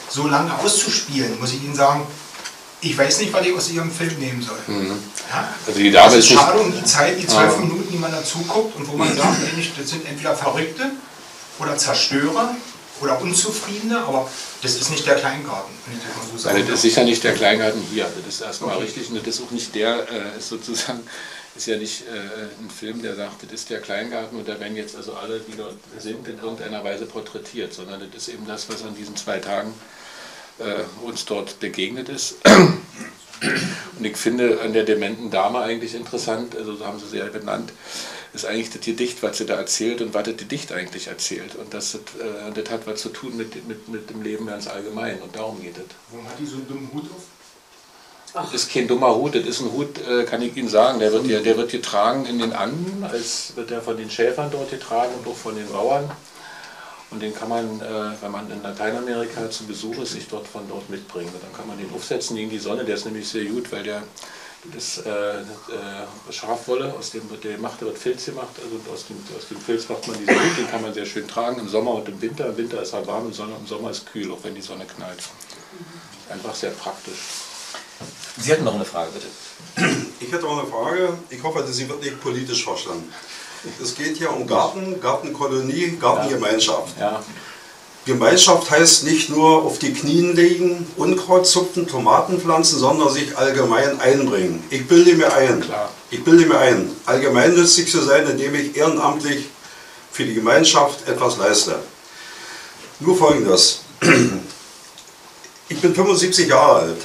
[0.10, 2.04] so lange auszuspielen, muss ich Ihnen sagen,
[2.82, 4.58] ich weiß nicht, was ich aus Ihrem Film nehmen soll.
[5.30, 5.48] Ja?
[5.66, 7.60] Also die Dame das ist schade um die Zeit, die zwölf Ah.
[7.60, 9.38] Minuten, die man dazu guckt und wo man sagt,
[9.78, 10.92] das sind entweder Verrückte
[11.60, 12.56] oder Zerstörer
[13.04, 14.30] oder Unzufriedene, aber
[14.62, 17.04] das ist nicht der Kleingarten, wenn ich das mal so sagen Nein, das ist sicher
[17.04, 18.08] nicht der Kleingarten hier.
[18.26, 21.02] Das ist erstmal richtig und das ist auch nicht der, äh, ist sozusagen,
[21.56, 24.76] ist ja nicht äh, ein Film, der sagt, das ist der Kleingarten und da werden
[24.76, 28.70] jetzt also alle, die dort sind, in irgendeiner Weise porträtiert, sondern das ist eben das,
[28.70, 29.74] was an diesen zwei Tagen
[30.60, 32.36] äh, uns dort begegnet ist.
[33.98, 37.26] Und ich finde an der dementen Dame eigentlich interessant, also so haben sie sie ja
[37.26, 37.74] benannt,
[38.34, 41.56] ist eigentlich das Gedicht, was sie da erzählt und was das Gedicht eigentlich erzählt.
[41.56, 42.00] Und das, äh,
[42.54, 45.78] das hat was zu tun mit, mit, mit dem Leben ganz allgemein und darum geht
[45.78, 45.84] es.
[46.12, 47.24] Warum hat die so einen dummen Hut auf?
[48.34, 51.12] Das ist kein dummer Hut, das ist ein Hut, äh, kann ich Ihnen sagen, der
[51.13, 54.72] wird, ja- der wird getragen in den Anden, als wird er von den Schäfern dort
[54.72, 56.10] getragen und auch von den Bauern.
[57.12, 57.84] Und den kann man, äh,
[58.22, 61.30] wenn man in Lateinamerika zu Besuch ist, sich dort von dort mitbringen.
[61.32, 63.84] Und dann kann man den aufsetzen gegen die Sonne, der ist nämlich sehr gut, weil
[63.84, 64.02] der
[64.71, 65.43] das ist äh, äh,
[66.32, 69.89] Schafwolle, aus dem wird der gemacht, wird Filz gemacht, also aus dem, aus dem Filz
[69.89, 72.47] macht man diesen Hut, den kann man sehr schön tragen im Sommer und im Winter.
[72.47, 74.86] Im Winter ist er warm, im Sommer, im Sommer ist kühl, auch wenn die Sonne
[74.86, 75.19] knallt.
[76.30, 77.19] Einfach sehr praktisch.
[78.38, 79.28] Sie hatten noch eine Frage, bitte.
[80.19, 81.17] Ich hätte noch eine Frage.
[81.30, 83.13] Ich hoffe, sie wird nicht politisch verstanden.
[83.82, 86.97] Es geht hier um Garten, Gartenkolonie, Gartengemeinschaft.
[88.06, 94.00] Gemeinschaft heißt nicht nur auf die Knien legen, Unkraut zupfen, Tomaten pflanzen, sondern sich allgemein
[94.02, 94.62] einbringen.
[94.70, 95.63] Ich bilde mir ein,
[96.12, 99.46] ich bilde mir ein, allgemeinnützig zu sein, indem ich ehrenamtlich
[100.12, 101.80] für die Gemeinschaft etwas leiste.
[103.00, 103.80] Nur folgendes.
[105.70, 107.02] Ich bin 75 Jahre alt,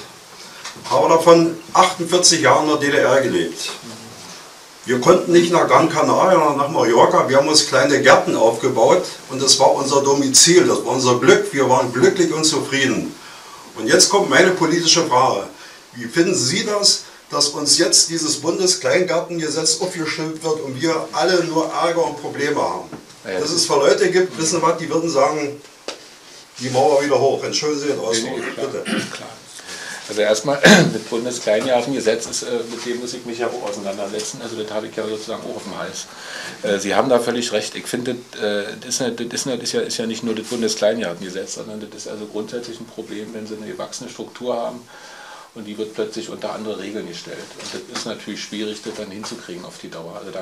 [0.90, 3.70] habe davon 48 Jahre in der DDR gelebt.
[4.88, 9.05] Wir konnten nicht nach Gran Canaria oder nach Mallorca, wir haben uns kleine Gärten aufgebaut
[9.29, 13.14] und das war unser Domizil, das war unser Glück, wir waren glücklich und zufrieden.
[13.77, 15.42] Und jetzt kommt meine politische Frage.
[15.94, 21.70] Wie finden Sie das, dass uns jetzt dieses Bundeskleingartengesetz aufgestimmt wird und wir alle nur
[21.70, 22.88] Ärger und Probleme haben?
[23.24, 25.61] Dass es für Leute gibt, wissen Sie was, die würden sagen,
[26.61, 27.44] die Mauer wieder hoch.
[27.44, 28.85] Entschuldigen Sie den Ausdruck, bitte.
[30.08, 30.58] Also erstmal,
[30.92, 34.40] das Bundeskleingartengesetz ist, äh, mit dem muss ich mich ja auch auseinandersetzen.
[34.42, 36.06] Also das habe ich ja sozusagen auch auf dem Hals.
[36.62, 37.74] Äh, Sie haben da völlig recht.
[37.74, 40.46] Ich finde, das, äh, das, ist, nicht- das ist, ja, ist ja nicht nur das
[40.46, 44.80] Bundeskleingartengesetz, sondern das ist also grundsätzlich ein Problem, wenn Sie eine gewachsene Struktur haben
[45.54, 47.36] und die wird plötzlich unter andere Regeln gestellt.
[47.60, 50.16] Und das ist natürlich schwierig, das dann hinzukriegen auf die Dauer.
[50.18, 50.40] Also da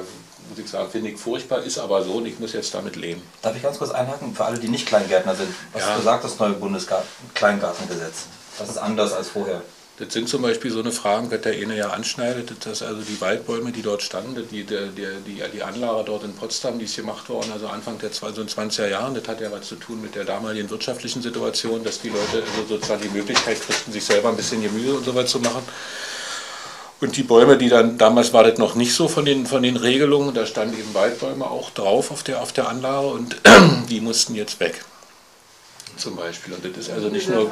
[0.49, 3.23] muss ich sagen, finde ich furchtbar, ist aber so und ich muss jetzt damit leben.
[3.43, 4.35] Darf ich ganz kurz einhaken?
[4.35, 5.97] Für alle, die nicht Kleingärtner sind, was Ja.
[5.97, 8.27] besagt das neue Bundeskleingartengesetz?
[8.59, 9.63] Was ist anders als vorher?
[9.99, 13.19] Das sind zum Beispiel so eine Fragen, was der eine ja anschneidet, dass also die
[13.19, 17.31] Waldbäume, die dort standen, die, der, die, die Anlage dort in Potsdam, die ist gemacht
[17.31, 20.03] worden, also Anfang der zwei- so in 20er Jahren, das hat ja was zu tun
[20.03, 24.29] mit der damaligen wirtschaftlichen Situation, dass die Leute also sozusagen die Möglichkeit kriegten, sich selber
[24.29, 25.63] ein bisschen Gemüse und so weiter zu machen.
[27.01, 29.77] Und die Bäume, die dann, damals war das noch nicht so von den, von den
[29.77, 33.37] Regelungen, da standen eben Waldbäume auch drauf auf der, auf der Anlage und
[33.89, 34.83] die mussten jetzt weg.
[35.97, 36.53] Zum Beispiel.
[36.53, 37.51] Und das ist also nicht nur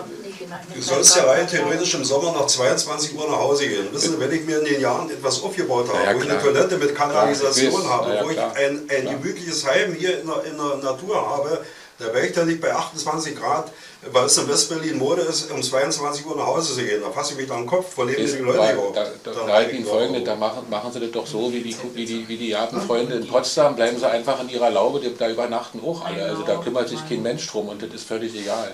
[0.75, 3.89] Du sollst ja rein theoretisch im Sommer nach 22 Uhr nach Hause gehen.
[3.93, 6.41] Wissen Sie, wenn ich mir in den Jahren etwas aufgebaut habe, ja, wo ich eine.
[6.41, 7.91] Toilette mit Kanalisation weiß.
[7.91, 11.65] habe, ja, wo ich ein, ein gemütliches Heim hier in der, in der Natur habe,
[11.99, 13.71] da wäre ich dann nicht bei 28 Grad,
[14.13, 17.01] weil es in Westberlin Mode ist, um 22 Uhr nach Hause zu gehen.
[17.03, 18.97] Da fasse ich mich dann den Kopf, wo leben die Leute da, überhaupt?
[18.97, 21.77] da, da, da halt Ihnen folgende, da machen, machen Sie das doch so wie die,
[21.95, 25.29] wie die, wie die Gartenfreunde in Potsdam, bleiben Sie einfach in Ihrer Laube, die- da
[25.31, 26.25] übernachten auch alle.
[26.25, 28.73] Also da kümmert sich kein Mensch drum und das ist völlig egal.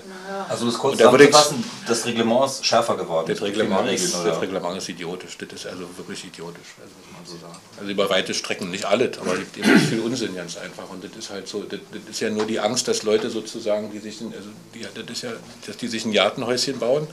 [0.48, 3.26] Also das kurz Und da würde ich- zusammenzufassen, das Reglement ist schärfer geworden.
[3.28, 4.40] Das Es Reglement, ist, das?
[4.40, 7.58] Reglement ist idiotisch, das ist also wirklich idiotisch, also muss man so sagen.
[7.78, 10.88] Also über weite Strecken, nicht alles, aber es gibt viel Unsinn ganz einfach.
[10.90, 13.90] Und das ist halt so, das, das ist ja nur die Angst, dass Leute sozusagen,
[13.92, 15.32] die sich, also die, das ist ja,
[15.66, 17.08] dass die sich ein Gartenhäuschen bauen,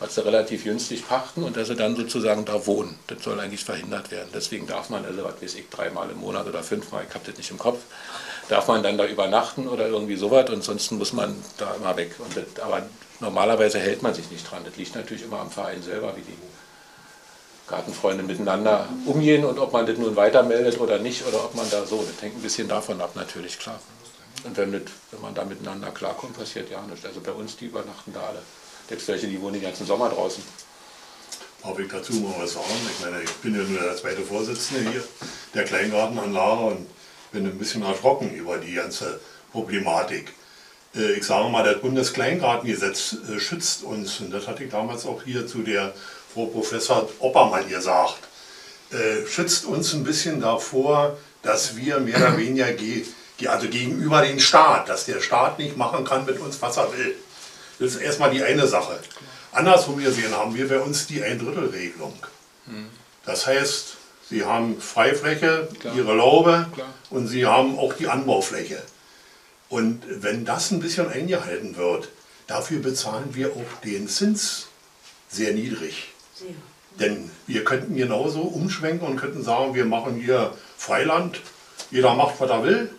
[0.00, 2.98] was sie relativ günstig pachten und dass sie dann sozusagen da wohnen.
[3.06, 4.28] Das soll eigentlich verhindert werden.
[4.34, 7.36] Deswegen darf man, also was weiß ich, dreimal im Monat oder fünfmal, ich habe das
[7.36, 7.80] nicht im Kopf,
[8.48, 12.14] darf man dann da übernachten oder irgendwie sowas und sonst muss man da immer weg.
[12.34, 12.82] Das, aber
[13.20, 14.62] normalerweise hält man sich nicht dran.
[14.64, 16.36] Das liegt natürlich immer am Verein selber, wie die
[17.66, 21.86] Gartenfreunde miteinander umgehen und ob man das nun weitermeldet oder nicht oder ob man da
[21.86, 23.80] so, das hängt ein bisschen davon ab, natürlich, klar.
[24.44, 27.04] Und wenn, mit, wenn man da miteinander klarkommt, passiert ja nichts.
[27.04, 28.42] Also bei uns, die übernachten da alle.
[28.88, 30.42] Selbst welche, die wohnen den ganzen Sommer draußen.
[31.62, 32.66] Darf ich dazu mal was sagen?
[32.92, 35.04] Ich meine, ich bin ja nur der zweite Vorsitzende hier
[35.54, 36.86] der Kleingartenanlage und
[37.32, 39.18] bin ein bisschen erschrocken über die ganze
[39.50, 40.34] Problematik.
[40.94, 45.22] Äh, Ich sage mal, das Bundeskleingartengesetz äh, schützt uns, und das hatte ich damals auch
[45.22, 45.94] hier zu der
[46.34, 48.18] Frau Professor Oppermann gesagt,
[48.90, 52.72] äh, schützt uns ein bisschen davor, dass wir mehr oder weniger
[53.38, 56.92] ge- also gegenüber dem Staat, dass der Staat nicht machen kann mit uns, was er
[56.92, 57.14] will.
[57.78, 58.98] Das ist erstmal die eine Sache.
[59.52, 62.14] Andersrum gesehen haben wir bei uns die Ein-Drittel-Regelung.
[63.24, 63.96] Das heißt,
[64.30, 66.66] sie haben Freifläche, ihre Laube
[67.10, 68.82] und sie haben auch die Anbaufläche.
[69.68, 72.08] Und wenn das ein bisschen eingehalten wird,
[72.46, 74.66] dafür bezahlen wir auch den Zins
[75.28, 76.08] sehr niedrig.
[77.00, 81.40] Denn wir könnten genauso umschwenken und könnten sagen, wir machen hier Freiland,
[81.90, 82.90] jeder macht, was er will.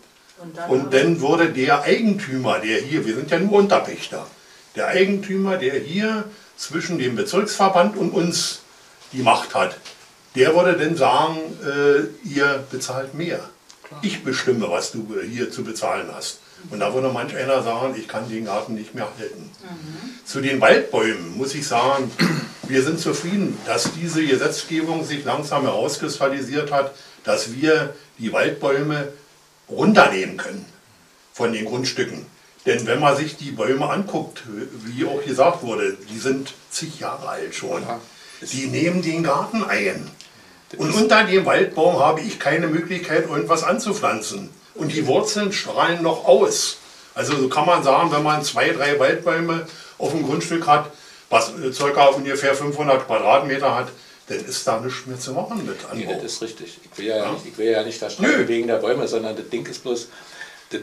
[0.67, 4.27] Und dann würde der Eigentümer, der hier, wir sind ja nur Unterpächter,
[4.75, 6.25] der Eigentümer, der hier
[6.57, 8.59] zwischen dem Bezirksverband und uns
[9.13, 9.77] die Macht hat,
[10.35, 13.39] der würde dann sagen, äh, ihr bezahlt mehr.
[14.01, 16.39] Ich bestimme, was du hier zu bezahlen hast.
[16.69, 19.51] Und da würde manch einer sagen, ich kann den Garten nicht mehr halten.
[20.25, 22.11] Zu den Waldbäumen muss ich sagen,
[22.67, 26.93] wir sind zufrieden, dass diese Gesetzgebung sich langsam herauskristallisiert hat,
[27.23, 29.09] dass wir die Waldbäume
[29.69, 30.65] runternehmen können
[31.33, 32.25] von den Grundstücken.
[32.65, 34.43] Denn wenn man sich die Bäume anguckt,
[34.85, 37.83] wie auch gesagt wurde, die sind zig Jahre alt schon.
[38.41, 40.09] Die nehmen den Garten ein.
[40.77, 44.49] Und unter dem Waldbaum habe ich keine Möglichkeit, irgendwas anzupflanzen.
[44.73, 46.77] Und die Wurzeln strahlen noch aus.
[47.13, 50.91] Also so kann man sagen, wenn man zwei, drei Waldbäume auf dem Grundstück hat,
[51.29, 53.87] was circa ungefähr 500 Quadratmeter hat,
[54.27, 56.21] dann ist da nichts mehr zu machen mit Nee, Anbau.
[56.21, 56.79] das ist richtig.
[56.91, 59.49] Ich will ja, Nicht, ich will ja nicht das streiten wegen der Bäume, sondern das
[59.49, 60.07] Ding ist bloß,
[60.71, 60.81] das,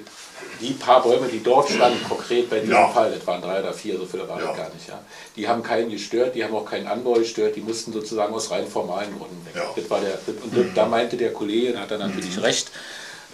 [0.61, 2.89] die paar Bäume, die dort standen, konkret bei diesem Ja.
[2.89, 5.01] Fall, das waren drei oder vier, so viele waren es gar nicht, ja.
[5.37, 8.67] die haben keinen gestört, die haben auch keinen Anbau gestört, die mussten sozusagen aus rein
[8.69, 9.61] formalen Gründen weg.
[9.75, 12.71] Das war der, das, und das, da meinte der Kollege, da hat er natürlich recht,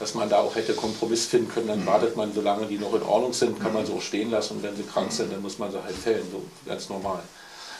[0.00, 3.02] dass man da auch hätte Kompromiss finden können, dann wartet man, solange die noch in
[3.02, 5.58] Ordnung sind, kann man sie auch stehen lassen und wenn sie krank sind, dann muss
[5.58, 7.20] man sie halt fällen, so ganz normal.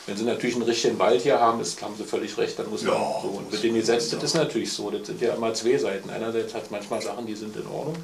[0.08, 2.82] Wenn sie natürlich einen richtigen Wald hier haben, ist, haben sie völlig recht, dann muss
[2.82, 3.28] man so.
[3.28, 6.08] Und mit dem Gesetz, das ist natürlich so, das sind ja immer zwei Seiten.
[6.08, 7.96] Einerseits hat manchmal Sachen, die sind in Ordnung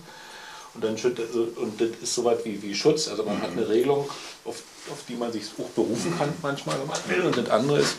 [0.75, 3.09] und dann also- und das ist so weit wie, wie Schutz.
[3.09, 4.11] Also man hat eine Regelung,
[4.45, 7.23] auf, auf die man sich auch berufen kann manchmal, wenn man will.
[7.23, 7.97] Und das andere ist,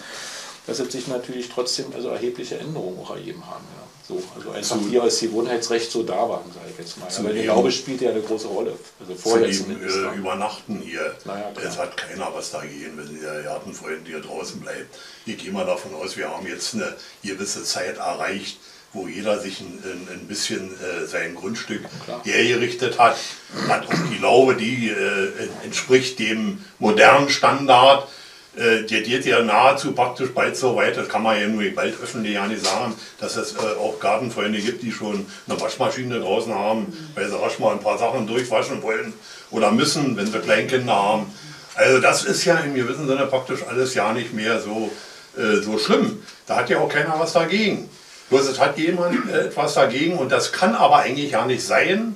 [0.67, 3.63] dass es sich natürlich trotzdem also erhebliche Änderungen auch ergeben haben.
[3.75, 3.83] Ja.
[4.07, 7.07] So, also einfach Zu- hier als Gewohnheitsrecht so da waren, sage ich jetzt mal.
[7.17, 8.77] Aber die dem- Laube spielt ja eine große Rolle.
[8.99, 11.15] Also vorher zu dem äh, Übernachten hier.
[11.25, 14.95] Naja, es hat keiner was dagegen, wenn der Gartenfreund hier draußen bleibt.
[15.25, 18.59] Ich gehe mal davon aus, wir haben jetzt eine gewisse Zeit erreicht,
[18.93, 19.79] wo jeder sich ein,
[20.11, 21.81] ein, bisschen äh, sein Grundstück
[22.23, 23.17] hergerichtet hat.
[23.67, 25.29] Hat auch die Laube, die äh,
[25.63, 28.07] entspricht dem modernen Standard.
[28.55, 31.95] Äh, der geht ja nahezu praktisch bald so weit, das kann man ja nur bald
[32.01, 36.53] öffentlich ja nicht sagen, dass es äh, auch Gartenfreunde gibt, die schon eine Waschmaschine draußen
[36.53, 36.85] haben,
[37.15, 39.13] weil sie rasch mal ein paar Sachen durchwaschen wollen
[39.51, 41.25] oder müssen, wenn sie Kleinkinder haben.
[41.75, 44.89] Also das ist ja im gewissen Sinne praktisch alles ja nicht mehr so,
[45.37, 46.23] äh, so schlimm.
[46.47, 47.89] Da hat ja auch keiner was dagegen.
[48.29, 52.15] Bloß es hat jemand äh, etwas dagegen und das kann aber eigentlich ja nicht sein,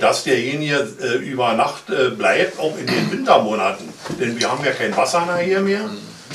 [0.00, 3.88] dass derjenige äh, über Nacht äh, bleibt, auch in den Wintermonaten.
[4.20, 5.88] Denn wir haben ja kein Wasser nachher mehr.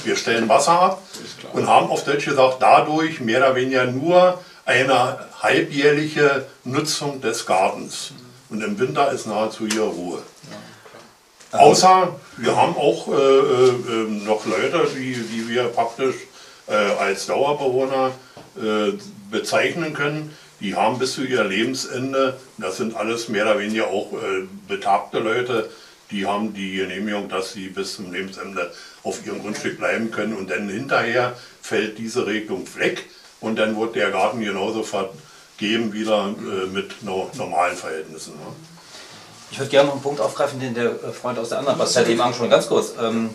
[0.04, 1.02] Wir stellen Wasser ab
[1.54, 8.14] und haben auf Deutsch gesagt dadurch mehr oder weniger nur eine halbjährliche Nutzung des Gartens.
[8.50, 10.20] Und im Winter ist nahezu hier Ruhe.
[11.52, 16.16] Außer wir haben auch äh, äh, äh, noch Leute, die, die wir praktisch
[16.68, 18.12] äh, als Dauerbewohner
[18.58, 18.94] äh,
[19.32, 20.36] bezeichnen können.
[20.60, 25.20] Die haben bis zu ihr Lebensende, das sind alles mehr oder weniger auch äh, betagte
[25.20, 25.70] Leute,
[26.10, 28.72] die haben die Genehmigung, dass sie bis zum Lebensende
[29.04, 30.36] auf ihrem Grundstück bleiben können.
[30.36, 33.06] Und dann hinterher fällt diese Regelung weg
[33.42, 38.34] und dann wird der Garten genauso vergeben wieder äh, mit no normalen Verhältnissen.
[38.34, 38.46] Ne?
[39.52, 42.06] Ich würde gerne noch einen Punkt aufgreifen, den der äh, Freund aus der anderen Partei
[42.06, 42.58] eben angesprochen hat.
[42.60, 42.94] Ganz kurz.
[43.02, 43.30] Ähm,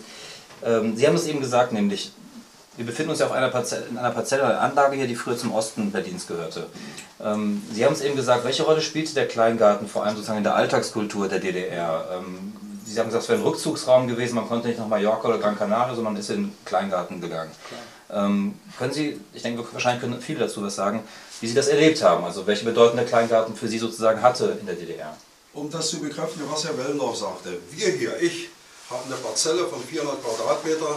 [0.65, 2.13] ähm, Sie haben es eben gesagt, nämlich,
[2.77, 5.37] wir befinden uns ja auf einer Parzelle, in einer Parzelle, einer Anlage hier, die früher
[5.37, 6.67] zum Osten Berlins gehörte.
[7.23, 10.45] Ähm, Sie haben es eben gesagt, welche Rolle spielte der Kleingarten vor allem sozusagen in
[10.45, 12.05] der Alltagskultur der DDR?
[12.19, 12.53] Ähm,
[12.87, 15.57] Sie haben gesagt, es wäre ein Rückzugsraum gewesen, man konnte nicht nach Mallorca oder Gran
[15.57, 17.51] Canaria, sondern man ist in den Kleingarten gegangen.
[18.11, 21.03] Ähm, können Sie, ich denke, wahrscheinlich können viele dazu was sagen,
[21.41, 24.67] wie Sie das erlebt haben, also welche Bedeutung der Kleingarten für Sie sozusagen hatte in
[24.67, 25.17] der DDR?
[25.55, 27.59] Um das zu bekräftigen, was Herr Wellendorf sagte.
[27.71, 28.49] Wir hier, ich,
[28.91, 30.97] haben eine Parzelle von 400 Quadratmeter.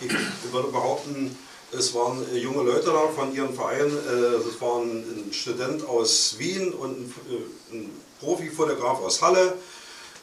[0.00, 1.36] Ich würde behaupten,
[1.76, 3.90] es waren äh, junge Leute da von ihrem Verein.
[3.90, 7.90] äh, Es war ein ein Student aus Wien und ein, äh, ein
[8.20, 9.54] Profifotograf aus Halle.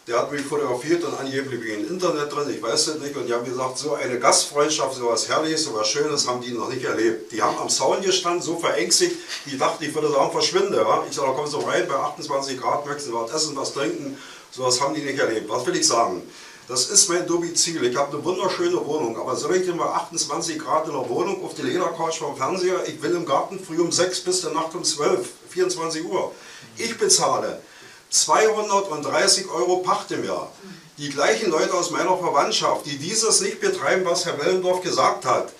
[0.07, 3.15] Der hat mich fotografiert und angeblich wegen Internet drin, ich weiß es nicht.
[3.15, 6.53] Und die haben gesagt, so eine Gastfreundschaft, so was Herrliches, so was Schönes haben die
[6.53, 7.31] noch nicht erlebt.
[7.31, 9.15] Die haben am Zaun gestanden, so verängstigt,
[9.45, 10.77] die dachten, ich würde sagen, verschwinde.
[10.77, 11.03] Ja?
[11.07, 14.17] Ich sage, da kommst du rein, bei 28 Grad du was essen, was trinken.
[14.51, 15.47] So was haben die nicht erlebt.
[15.47, 16.23] Was will ich sagen?
[16.71, 17.83] Das ist mein Domizil.
[17.83, 21.43] Ich habe eine wunderschöne Wohnung, aber soll ich denn bei 28 Grad in der Wohnung
[21.43, 22.87] auf die Ledercouch vom Fernseher?
[22.87, 26.31] Ich will im Garten früh um 6 bis der Nacht um 12, 24 Uhr.
[26.77, 27.61] Ich bezahle
[28.09, 30.49] 230 Euro Pacht im Jahr.
[30.97, 35.51] Die gleichen Leute aus meiner Verwandtschaft, die dieses nicht betreiben, was Herr Wellendorf gesagt hat,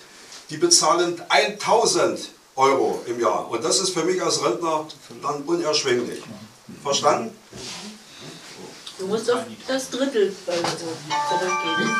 [0.48, 3.50] die bezahlen 1000 Euro im Jahr.
[3.50, 4.86] Und das ist für mich als Rentner
[5.22, 6.22] dann unerschwinglich.
[6.82, 7.36] Verstanden?
[9.02, 11.90] Du musst auf das Drittel zurückgehen.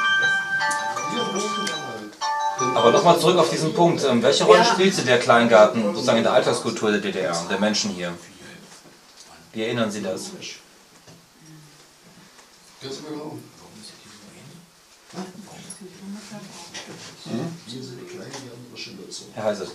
[2.76, 4.04] Aber nochmal zurück auf diesen Punkt.
[4.04, 4.64] Ähm, welche Rolle Ja.
[4.64, 8.14] spielte der Kleingarten sozusagen in der Alltagskultur der DDR, der Menschen hier?
[9.52, 10.30] Wie erinnern Sie das?
[19.34, 19.66] Herr Heise.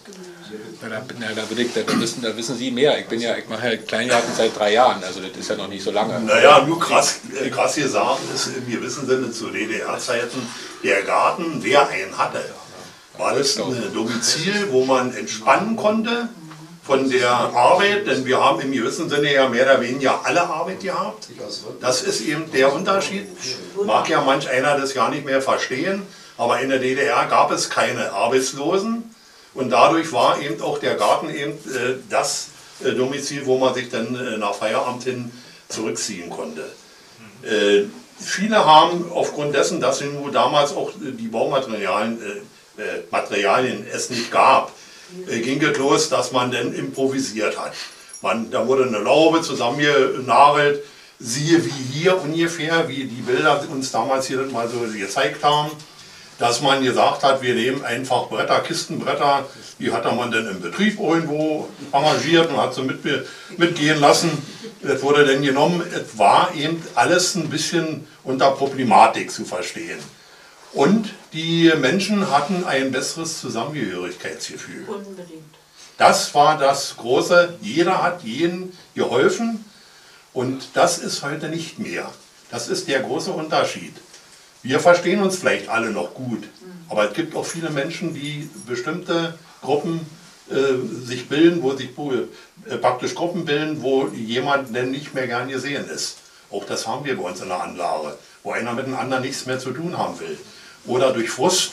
[0.82, 3.00] Na, da, na, da, ich, da, wissen, da wissen Sie mehr.
[3.00, 5.68] Ich bin ja, ich mache ja Kleingarten seit drei Jahren, also das ist ja noch
[5.68, 6.20] nicht so lange.
[6.22, 10.42] Naja, nur krass, äh, krass gesagt ist im gewissen Sinne zu DDR-Zeiten,
[10.84, 12.44] der Garten, wer einen hatte,
[13.18, 16.30] war das ein Domizil, wo man entspannen konnte
[16.84, 20.80] von der Arbeit, denn wir haben im gewissen Sinne ja mehr oder weniger alle Arbeit
[20.80, 21.28] gehabt.
[21.82, 23.28] Das ist eben der Unterschied.
[23.86, 26.04] Mag ja manch einer das gar nicht mehr verstehen,
[26.38, 29.16] aber in der DDR gab es keine Arbeitslosen.
[29.54, 32.50] Und dadurch war eben auch der Garten eben äh, das
[32.84, 35.32] äh, Domizil, wo man sich dann äh, nach Feierabend hin
[35.68, 36.64] zurückziehen konnte.
[37.44, 37.86] Äh,
[38.20, 42.22] viele haben aufgrund dessen, dass nur damals auch äh, die Baumaterialien
[42.78, 44.72] äh, Materialien es nicht gab,
[45.28, 47.74] äh, ging es los, dass man dann improvisiert hat.
[48.22, 50.84] Man, da wurde eine Laube zusammengenagelt,
[51.20, 55.72] siehe wie hier ungefähr, wie die Bilder uns damals hier mal so gezeigt haben,
[56.40, 59.46] dass man gesagt hat, wir nehmen einfach Bretter, Kistenbretter,
[59.80, 63.00] die hat man dann im Betrieb irgendwo arrangiert und hat sie mit,
[63.58, 64.32] mitgehen lassen.
[64.82, 70.00] Das wurde dann genommen, es war eben alles ein bisschen unter Problematik zu verstehen.
[70.74, 74.86] Und die Menschen hatten ein besseres Zusammengehörigkeitsgefühl.
[74.88, 75.56] Unbedingt.
[75.98, 77.56] Das war das Große.
[77.62, 79.66] Jeder hat jeden geholfen
[80.34, 82.12] und das ist heute nicht mehr.
[82.52, 83.96] Das ist der große Unterschied.
[84.64, 86.44] Wir verstehen uns vielleicht alle noch gut,
[86.90, 90.00] aber es gibt auch viele Menschen, die bestimmte Gruppen
[90.50, 95.50] äh, sich bilden, wo sich äh, praktisch Gruppen bilden, wo jemand denn nicht mehr gern
[95.50, 96.18] gesehen ist.
[96.52, 99.46] Auch das haben wir bei uns in der Anlage, wo einer mit dem anderen nichts
[99.46, 100.38] mehr zu tun haben will.
[100.86, 101.72] Oder durch Frust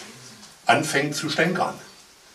[0.66, 1.74] anfängt zu stänkern.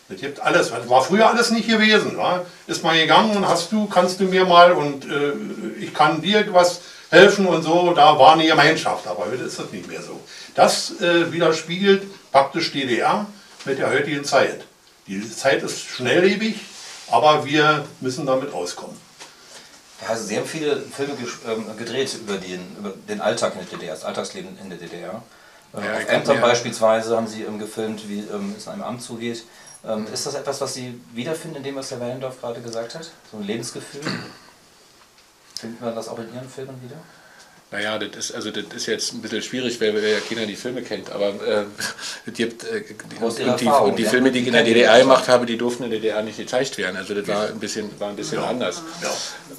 [0.08, 0.70] Das gibt alles.
[0.70, 2.16] Das war früher alles nicht gewesen.
[2.16, 2.44] Wa?
[2.66, 5.32] Ist mal gegangen und hast du, kannst du mir mal und äh,
[5.78, 6.80] ich kann dir was
[7.10, 7.92] helfen und so.
[7.92, 10.18] Da war eine Gemeinschaft, aber heute ist das nicht mehr so.
[10.54, 12.02] Das äh, widerspiegelt
[12.32, 13.26] praktisch DDR
[13.64, 14.64] mit der heutigen Zeit.
[15.06, 16.56] Die Zeit ist schnelllebig,
[17.10, 18.96] aber wir müssen damit auskommen.
[19.98, 21.12] Herr Heise, Sie haben viele Filme
[21.46, 25.22] ähm, gedreht über den, über den Alltag in der DDR, das Alltagsleben in der DDR.
[25.76, 29.02] Ähm, Ja, auf Ämtern beispielsweise haben Sie ähm, gefilmt, wie ähm, es in einem Amt
[29.02, 29.44] zugeht.
[29.84, 33.10] Ähm, ist das etwas, was Sie wiederfinden in dem, was Herr Wellendorf gerade gesagt hat?
[33.30, 34.00] So ein Lebensgefühl?
[35.60, 36.96] Findet man das auch in Ihren Filmen wieder?
[37.72, 40.56] Naja, das ist, also das ist jetzt ein bisschen schwierig, weil, weil ja keiner die
[40.56, 41.12] Filme kennt.
[41.12, 41.64] Aber äh,
[42.26, 42.82] es gibt, äh,
[43.20, 44.10] und, Ihrer die, und die ja.
[44.10, 46.78] Filme, die ich in der DDR gemacht habe, die durften in der DDR nicht gezeigt
[46.78, 46.96] werden.
[46.96, 48.82] Also das war ein bisschen, war ein bisschen anders.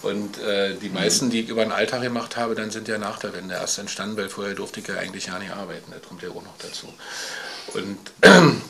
[0.02, 3.20] Und äh, die meisten, die ich über den Alltag gemacht habe, dann sind ja nach
[3.20, 5.90] der Wende erst entstanden, weil vorher durfte ich ja eigentlich ja nicht arbeiten.
[5.92, 6.88] Das kommt ja auch noch dazu.
[7.74, 7.98] Und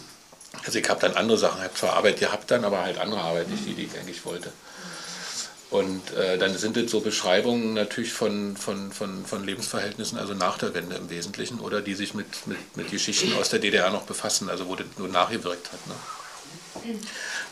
[0.65, 3.21] also ich habe dann andere Sachen, ich habe zwar Arbeit gehabt dann, aber halt andere
[3.21, 4.51] Arbeit, nicht die, die ich eigentlich wollte.
[5.71, 10.57] Und äh, dann sind es so Beschreibungen natürlich von, von, von, von Lebensverhältnissen, also nach
[10.57, 14.03] der Wende im Wesentlichen, oder die sich mit, mit, mit Geschichten aus der DDR noch
[14.03, 15.87] befassen, also wo das nur nachgewirkt hat.
[15.87, 15.95] Ne?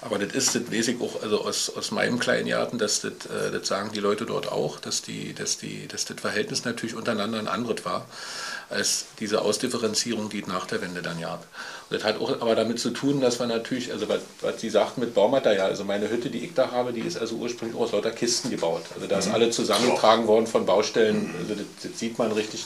[0.01, 3.13] Aber das ist, das weiß ich auch also aus, aus meinem kleinen Garten, dass das,
[3.26, 6.95] äh, das sagen die Leute dort auch, dass, die, dass, die, dass das Verhältnis natürlich
[6.95, 8.05] untereinander ein anderes war,
[8.70, 11.47] als diese Ausdifferenzierung, die es nach der Wende dann gab.
[11.89, 14.70] Und das hat auch aber damit zu tun, dass wir natürlich, also was, was Sie
[14.70, 17.91] sagten mit Baumaterial, also meine Hütte, die ich da habe, die ist also ursprünglich aus
[17.93, 18.84] lauter Kisten gebaut.
[18.93, 19.34] Also da ist Mhm.
[19.34, 22.65] alle zusammengetragen worden von Baustellen, also das, das sieht man richtig.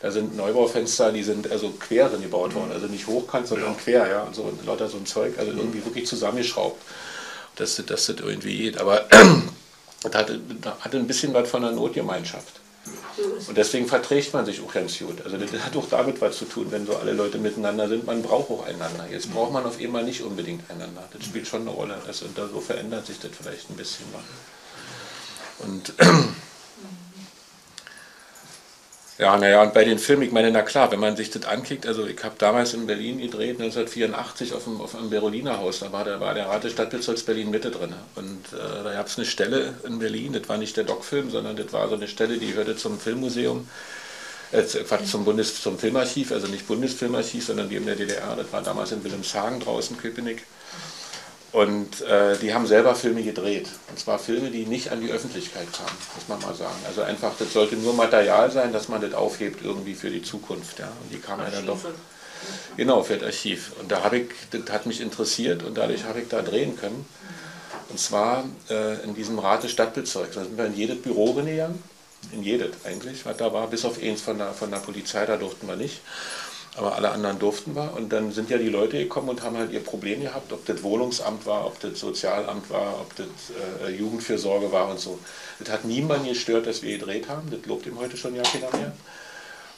[0.00, 4.08] Da sind Neubaufenster, die sind also quer drin gebaut worden, also nicht hochkant, sondern quer,
[4.08, 6.80] ja, und so und lauter so ein Zeug, also irgendwie wirklich zusammengeschraubt,
[7.56, 8.78] dass das, dass das irgendwie geht.
[8.80, 9.04] Aber
[10.02, 10.40] das hatte,
[10.80, 12.61] hatte ein bisschen was von einer Notgemeinschaft.
[13.46, 15.22] Und deswegen verträgt man sich auch ganz gut.
[15.24, 18.06] Also das hat auch damit was zu tun, wenn so alle Leute miteinander sind.
[18.06, 19.06] Man braucht auch einander.
[19.10, 21.08] Jetzt braucht man auf einmal nicht unbedingt einander.
[21.12, 22.00] Das spielt schon eine Rolle.
[22.06, 24.06] Das, und so verändert sich das vielleicht ein bisschen.
[25.58, 25.92] Und
[29.22, 31.86] Ja, naja, und bei den Filmen, ich meine, na klar, wenn man sich das ankickt,
[31.86, 35.92] also ich habe damals in Berlin gedreht, 1984 auf dem, auf dem Beroliner Haus, da
[35.92, 37.94] war der, war der Rat des Stadtbezirks Berlin Mitte drin.
[38.16, 41.54] Und äh, da gab es eine Stelle in Berlin, das war nicht der Doc-Film, sondern
[41.54, 43.68] das war so eine Stelle, die gehörte zum Filmmuseum,
[44.50, 44.64] äh,
[45.04, 48.90] zum, Bundes, zum Filmarchiv, also nicht Bundesfilmarchiv, sondern die in der DDR, das war damals
[48.90, 50.42] in Wilhelmshagen draußen, Köpenick.
[51.52, 53.68] Und äh, die haben selber Filme gedreht.
[53.90, 56.78] Und zwar Filme, die nicht an die Öffentlichkeit kamen, muss man mal sagen.
[56.86, 60.78] Also einfach, das sollte nur Material sein, dass man das aufhebt irgendwie für die Zukunft.
[60.78, 60.86] Ja.
[60.86, 61.78] Und die kamen ja dann doch.
[62.76, 63.72] Genau, für das Archiv.
[63.78, 67.04] Und da habe ich, das hat mich interessiert und dadurch habe ich da drehen können.
[67.90, 70.34] Und zwar äh, in diesem Rat des Stadtbezirks.
[70.34, 71.82] Da sind wir in jedes Büro reingegangen.
[72.32, 75.36] In jedes eigentlich, was da war, bis auf eins von der, von der Polizei, da
[75.36, 76.00] durften wir nicht
[76.76, 77.92] aber alle anderen durften wir.
[77.94, 80.82] Und dann sind ja die Leute gekommen und haben halt ihr Problem gehabt, ob das
[80.82, 83.26] Wohnungsamt war, ob das Sozialamt war, ob das
[83.86, 85.18] äh, Jugendfürsorge war und so.
[85.58, 87.50] Das hat niemanden gestört, dass wir gedreht haben.
[87.50, 88.92] Das lobt ihm heute schon ja keiner mehr.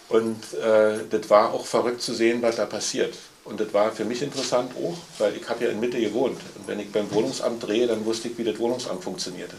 [0.08, 3.14] Und äh, das war auch verrückt zu sehen, was da passiert.
[3.44, 6.40] Und das war für mich interessant auch, weil ich habe ja in Mitte gewohnt.
[6.56, 9.56] Und wenn ich beim Wohnungsamt drehe, dann wusste ich, wie das Wohnungsamt funktionierte.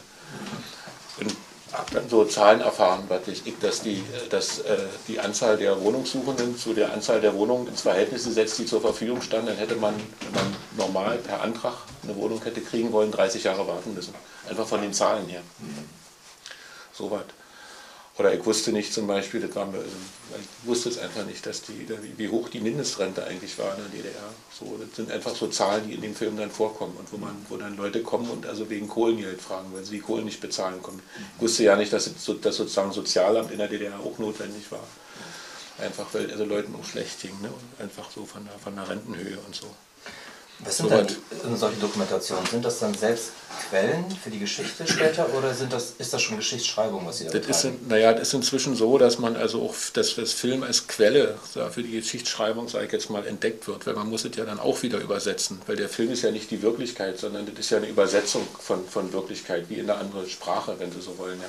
[1.20, 1.36] Und
[1.78, 3.08] habe dann so Zahlen erfahren,
[3.62, 8.26] dass die, dass äh, die Anzahl der Wohnungssuchenden zu der Anzahl der Wohnungen ins Verhältnis
[8.26, 11.74] gesetzt, die zur Verfügung standen, dann hätte man, wenn man normal per Antrag
[12.04, 14.14] eine Wohnung hätte kriegen wollen, 30 Jahre warten müssen.
[14.50, 15.42] Einfach von den Zahlen her.
[16.94, 17.26] So weit.
[18.18, 19.84] Oder ich wusste nicht zum Beispiel, das war, also
[20.40, 21.86] ich wusste es einfach nicht, dass die,
[22.16, 24.30] wie hoch die Mindestrente eigentlich war in der DDR.
[24.58, 27.36] So, das sind einfach so Zahlen, die in den Filmen dann vorkommen und wo, man,
[27.50, 30.82] wo dann Leute kommen und also wegen Kohlengeld fragen, weil sie die Kohlen nicht bezahlen
[30.82, 31.04] konnten.
[31.36, 34.88] Ich wusste ja nicht, dass das sozusagen Sozialamt in der DDR auch notwendig war.
[35.78, 37.52] Einfach weil also Leuten auch schlecht ging, ne?
[37.80, 39.68] einfach so von der, von der Rentenhöhe und so.
[40.60, 42.46] Was sind denn solche Dokumentationen?
[42.46, 43.32] Sind das dann selbst
[43.70, 47.38] Quellen für die Geschichte später oder sind das, ist das schon Geschichtsschreibung, was Sie da
[47.38, 50.88] das ist, Naja, das ist inzwischen so, dass man also auch dass das Film als
[50.88, 51.38] Quelle
[51.72, 54.60] für die Geschichtsschreibung, sage ich jetzt mal, entdeckt wird, weil man muss es ja dann
[54.60, 57.78] auch wieder übersetzen, weil der Film ist ja nicht die Wirklichkeit, sondern das ist ja
[57.78, 61.40] eine Übersetzung von, von Wirklichkeit, wie in einer anderen Sprache, wenn Sie so wollen.
[61.40, 61.48] Ja.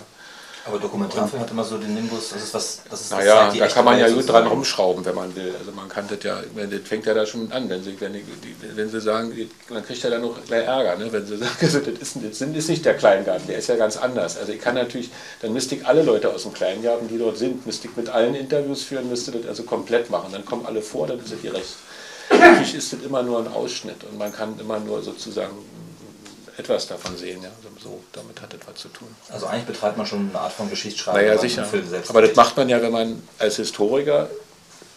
[0.66, 3.84] Aber Dokumentarfilm hat immer so den Nimbus, das ist was, das ist Naja, da kann
[3.84, 5.54] man ja gut dran rumschrauben, wenn man will.
[5.56, 8.24] Also man kann das ja, das fängt ja da schon an, wenn sie, wenn, die,
[8.74, 9.32] wenn sie sagen,
[9.68, 11.12] man kriegt ja dann noch gleich Ärger, ne?
[11.12, 13.96] wenn sie sagen, also das, ist, das ist nicht der Kleingarten, der ist ja ganz
[13.96, 14.36] anders.
[14.38, 15.10] Also ich kann natürlich,
[15.40, 18.34] dann müsste ich alle Leute aus dem Kleingarten, die dort sind, müsste ich mit allen
[18.34, 20.32] Interviews führen, müsste das also komplett machen.
[20.32, 21.76] Dann kommen alle vor, dann ist es ihr Recht.
[22.28, 25.56] Natürlich ist das immer nur ein Ausschnitt und man kann immer nur sozusagen
[26.56, 27.42] etwas davon sehen.
[27.42, 27.50] Ja.
[27.82, 29.08] So, damit hat etwas zu tun.
[29.30, 31.20] Also eigentlich betreibt man schon eine Art von Geschichtsschreibung.
[31.20, 31.66] Naja, sicher.
[32.08, 34.28] Aber das macht man ja, wenn man als Historiker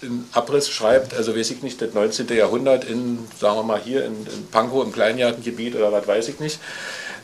[0.02, 2.30] einen Abriss schreibt, also weiß ich nicht, das 19.
[2.30, 6.40] Jahrhundert in, sagen wir mal hier in, in Pankow im Kleingartengebiet oder was weiß ich
[6.40, 6.60] nicht,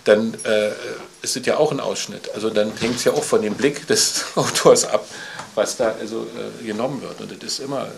[0.03, 0.71] dann äh,
[1.21, 2.29] ist es ja auch ein Ausschnitt.
[2.35, 5.05] Also dann hängt es ja auch von dem Blick des Autors ab,
[5.55, 6.27] was da also
[6.61, 7.21] äh, genommen wird.
[7.21, 7.89] Und das ist immer äh,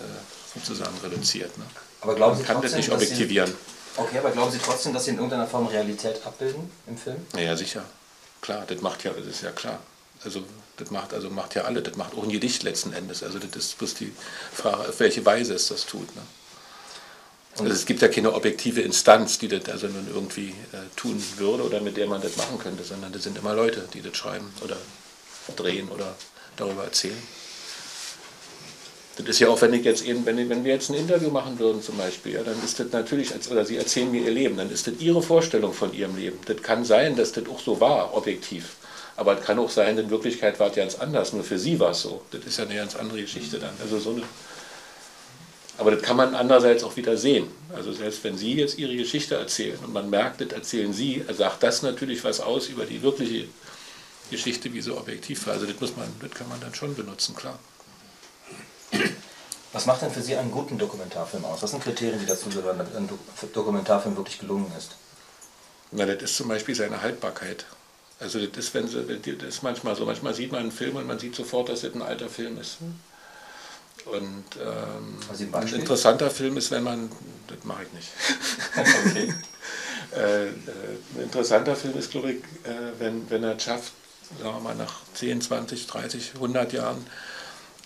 [0.54, 1.56] sozusagen reduziert.
[1.58, 1.64] Ne?
[2.00, 3.52] Aber glauben Man Sie kann trotzdem, das nicht objektivieren.
[3.98, 7.26] Okay, aber glauben Sie trotzdem, dass Sie in irgendeiner Form Realität abbilden im Film?
[7.36, 7.84] Ja, sicher.
[8.40, 9.80] Klar, das macht ja, das ist ja klar.
[10.24, 10.42] Also
[10.76, 13.22] das macht, also macht ja alle, das macht auch ein Gedicht letzten Endes.
[13.22, 14.12] Also das ist bloß die
[14.52, 16.14] Frage, auf welche Weise es das tut.
[16.14, 16.22] Ne?
[17.58, 21.64] Also es gibt ja keine objektive Instanz, die das also nun irgendwie äh, tun würde
[21.64, 24.52] oder mit der man das machen könnte, sondern das sind immer Leute, die das schreiben
[24.62, 24.76] oder
[25.56, 26.14] drehen oder
[26.56, 27.20] darüber erzählen.
[29.18, 31.58] Das ist ja auch, wenn ich jetzt eben, wenn, wenn wir jetzt ein Interview machen
[31.58, 34.56] würden zum Beispiel, ja, dann ist das natürlich, als, oder Sie erzählen mir Ihr Leben,
[34.56, 36.38] dann ist das Ihre Vorstellung von Ihrem Leben.
[36.46, 38.76] Das kann sein, dass das auch so war, objektiv.
[39.16, 41.90] Aber es kann auch sein, in Wirklichkeit war es ganz anders, nur für Sie war
[41.90, 42.22] es so.
[42.30, 43.72] Das ist ja eine ganz andere Geschichte dann.
[43.82, 44.22] Also so eine,
[45.78, 47.48] aber das kann man andererseits auch wieder sehen.
[47.74, 51.62] Also selbst wenn Sie jetzt Ihre Geschichte erzählen und man merkt, das erzählen Sie, sagt
[51.62, 53.46] das natürlich was aus über die wirkliche
[54.30, 55.54] Geschichte, wie so objektiv war.
[55.54, 57.58] Also das, muss man, das kann man dann schon benutzen, klar.
[59.72, 61.62] Was macht denn für Sie einen guten Dokumentarfilm aus?
[61.62, 63.08] Was sind Kriterien, die dazu gehören, damit ein
[63.52, 64.96] Dokumentarfilm wirklich gelungen ist?
[65.90, 67.66] Na, das ist zum Beispiel seine Haltbarkeit.
[68.20, 71.06] Also das ist, wenn sie, das ist manchmal so, manchmal sieht man einen Film und
[71.06, 72.78] man sieht sofort, dass es ein alter Film ist.
[74.04, 77.10] Und ähm, ein, ein, interessanter Film ist, wenn man,
[77.46, 78.08] das mache ich nicht.
[78.76, 79.34] okay.
[80.16, 80.50] äh, äh,
[81.14, 83.92] ein interessanter Film ist, glaube ich, äh, wenn, wenn er es schafft,
[84.38, 87.06] sagen wir mal nach 10, 20, 30, 100 Jahren,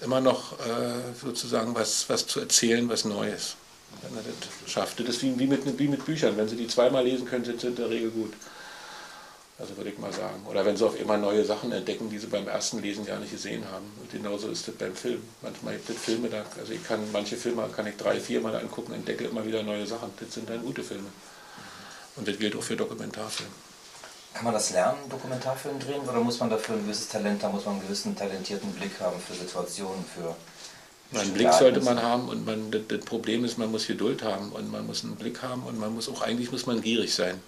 [0.03, 3.57] immer noch äh, sozusagen was, was zu erzählen, was Neues.
[4.03, 5.01] Wenn er das schafft.
[5.01, 6.37] Das ist wie, wie, mit, wie mit Büchern.
[6.37, 8.33] Wenn Sie die zweimal lesen können, sind sie in der Regel gut.
[9.59, 10.45] Also würde ich mal sagen.
[10.49, 13.33] Oder wenn Sie auf immer neue Sachen entdecken, die Sie beim ersten Lesen gar nicht
[13.33, 13.85] gesehen haben.
[14.01, 15.23] Und genauso ist das beim Film.
[15.43, 18.57] Manchmal gibt es Filme, da, also ich kann manche Filme kann ich drei, vier Mal
[18.57, 20.11] angucken, entdecke immer wieder neue Sachen.
[20.19, 21.09] Das sind dann gute Filme.
[22.17, 23.53] Und das gilt auch für Dokumentarfilme.
[24.35, 27.64] Kann man das lernen, Dokumentarfilm drehen, oder muss man dafür ein gewisses Talent, da muss
[27.64, 30.35] man einen gewissen talentierten Blick haben für Situationen, für
[31.18, 34.51] einen Blick sollte man haben und man, das, das, Problem ist, man muss Geduld haben
[34.53, 37.41] und man muss einen Blick haben und man muss auch, eigentlich muss man gierig sein.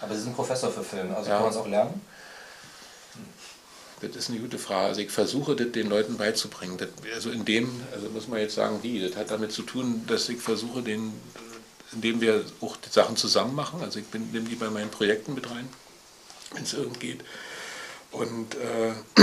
[0.00, 1.36] Aber Sie sind Professor für Film, also ja.
[1.36, 2.00] kann man es auch lernen?
[4.00, 4.88] Das ist eine gute Frage.
[4.88, 6.76] Also ich versuche das den Leuten beizubringen.
[6.76, 10.04] Das, also in dem, also muss man jetzt sagen, wie, das hat damit zu tun,
[10.08, 11.12] dass ich versuche, den,
[11.92, 13.80] indem wir auch die Sachen zusammen machen.
[13.80, 15.68] Also ich nehme die bei meinen Projekten mit rein
[16.54, 17.20] wenn es irgend geht.
[18.10, 18.92] Und äh,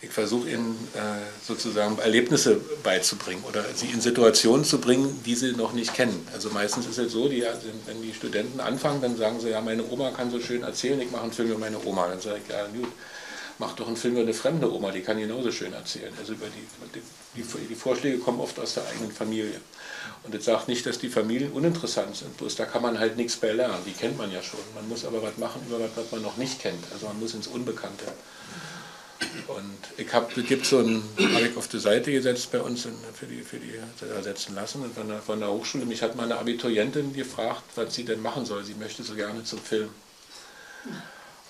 [0.00, 0.98] ich versuche ihnen äh,
[1.44, 6.26] sozusagen Erlebnisse beizubringen oder sie in Situationen zu bringen, die sie noch nicht kennen.
[6.32, 7.44] Also meistens ist es so, die,
[7.86, 11.10] wenn die Studenten anfangen, dann sagen sie, ja, meine Oma kann so schön erzählen, ich
[11.10, 12.08] mache einen Film über meine Oma.
[12.08, 12.92] Dann sage ich, ja gut,
[13.58, 16.12] mach doch einen Film über eine fremde Oma, die kann genauso schön erzählen.
[16.18, 17.00] Also über die,
[17.40, 19.60] die, die Vorschläge kommen oft aus der eigenen Familie.
[20.22, 23.36] Und das sagt nicht, dass die Familien uninteressant sind, bloß da kann man halt nichts
[23.36, 24.60] bei lernen, die kennt man ja schon.
[24.74, 26.84] Man muss aber was machen über was, was man noch nicht kennt.
[26.92, 28.06] Also man muss ins Unbekannte.
[29.46, 30.28] Und ich habe,
[30.62, 33.74] so ein, habe ich auf die Seite gesetzt bei uns in, für die, für die
[34.06, 35.84] ersetzen lassen und von der, von der Hochschule.
[35.84, 38.64] Mich hat meine Abiturientin gefragt, was sie denn machen soll.
[38.64, 39.90] Sie möchte so gerne zum Film.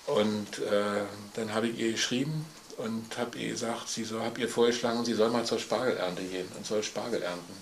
[0.07, 1.03] Und äh,
[1.33, 2.45] dann habe ich ihr geschrieben
[2.77, 6.47] und habe ihr gesagt, sie soll, habe ihr vorgeschlagen, sie soll mal zur Spargelernte gehen
[6.57, 7.53] und soll Spargel ernten.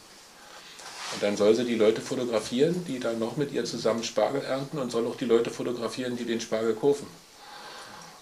[1.14, 4.80] Und dann soll sie die Leute fotografieren, die dann noch mit ihr zusammen Spargel ernten
[4.80, 7.08] und soll auch die Leute fotografieren, die den Spargel kaufen.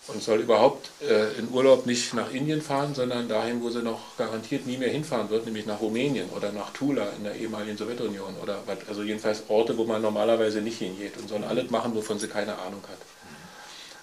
[0.07, 4.17] Und soll überhaupt äh, in Urlaub nicht nach Indien fahren, sondern dahin, wo sie noch
[4.17, 8.35] garantiert nie mehr hinfahren wird, nämlich nach Rumänien oder nach Tula in der ehemaligen Sowjetunion
[8.41, 12.19] oder was, also jedenfalls Orte, wo man normalerweise nicht hingeht und soll alles machen, wovon
[12.19, 12.97] sie keine Ahnung hat.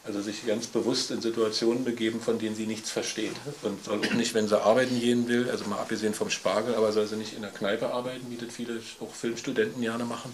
[0.08, 3.34] Also sich ganz bewusst in Situationen begeben, von denen sie nichts versteht.
[3.62, 6.92] Und soll auch nicht, wenn sie arbeiten gehen will, also mal abgesehen vom Spargel, aber
[6.92, 10.32] soll sie nicht in der Kneipe arbeiten, wie das viele auch Filmstudenten gerne machen.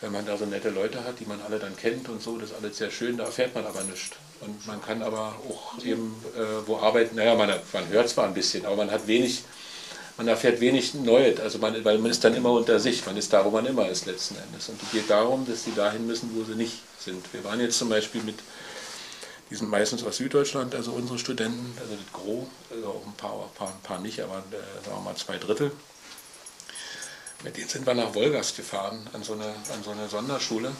[0.00, 2.50] Wenn man da so nette Leute hat, die man alle dann kennt und so, das
[2.50, 4.10] ist alles sehr schön, da erfährt man aber nichts.
[4.40, 8.34] Und man kann aber auch eben äh, wo arbeiten, naja, man, man hört zwar ein
[8.34, 9.42] bisschen, aber man hat wenig,
[10.16, 13.32] man erfährt wenig Neues, also man, weil man ist dann immer unter sich, man ist
[13.32, 14.68] da, wo man immer ist letzten Endes.
[14.68, 17.24] Und es geht darum, dass sie dahin müssen, wo sie nicht sind.
[17.32, 18.36] Wir waren jetzt zum Beispiel mit
[19.50, 23.50] die sind meistens aus Süddeutschland, also unsere Studenten, also das Gros, also auch ein paar,
[23.54, 25.70] paar, ein paar nicht, aber äh, sagen wir mal zwei Drittel.
[27.44, 30.72] Mit denen sind wir nach Wolgast gefahren, an so eine, an so eine Sonderschule,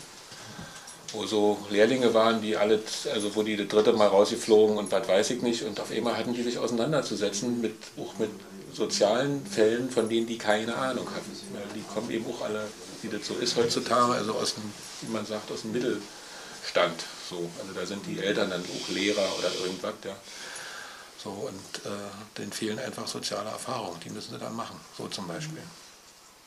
[1.13, 5.07] wo so Lehrlinge waren, die alle, also wo die das dritte Mal rausgeflogen und was
[5.07, 5.63] weiß ich nicht.
[5.63, 8.31] Und auf einmal hatten die sich auseinanderzusetzen mit, auch mit
[8.73, 11.31] sozialen Fällen, von denen die keine Ahnung hatten.
[11.75, 12.67] Die kommen eben auch alle,
[13.03, 14.65] wie das so ist heutzutage, also aus dem,
[15.03, 15.73] wie man sagt, aus dem
[16.67, 17.05] Mittelstand.
[17.29, 20.17] So, also da sind die Eltern dann auch Lehrer oder irgendwas, ja.
[21.23, 25.27] So, und äh, denen fehlen einfach soziale Erfahrungen, die müssen sie dann machen, so zum
[25.27, 25.63] Beispiel.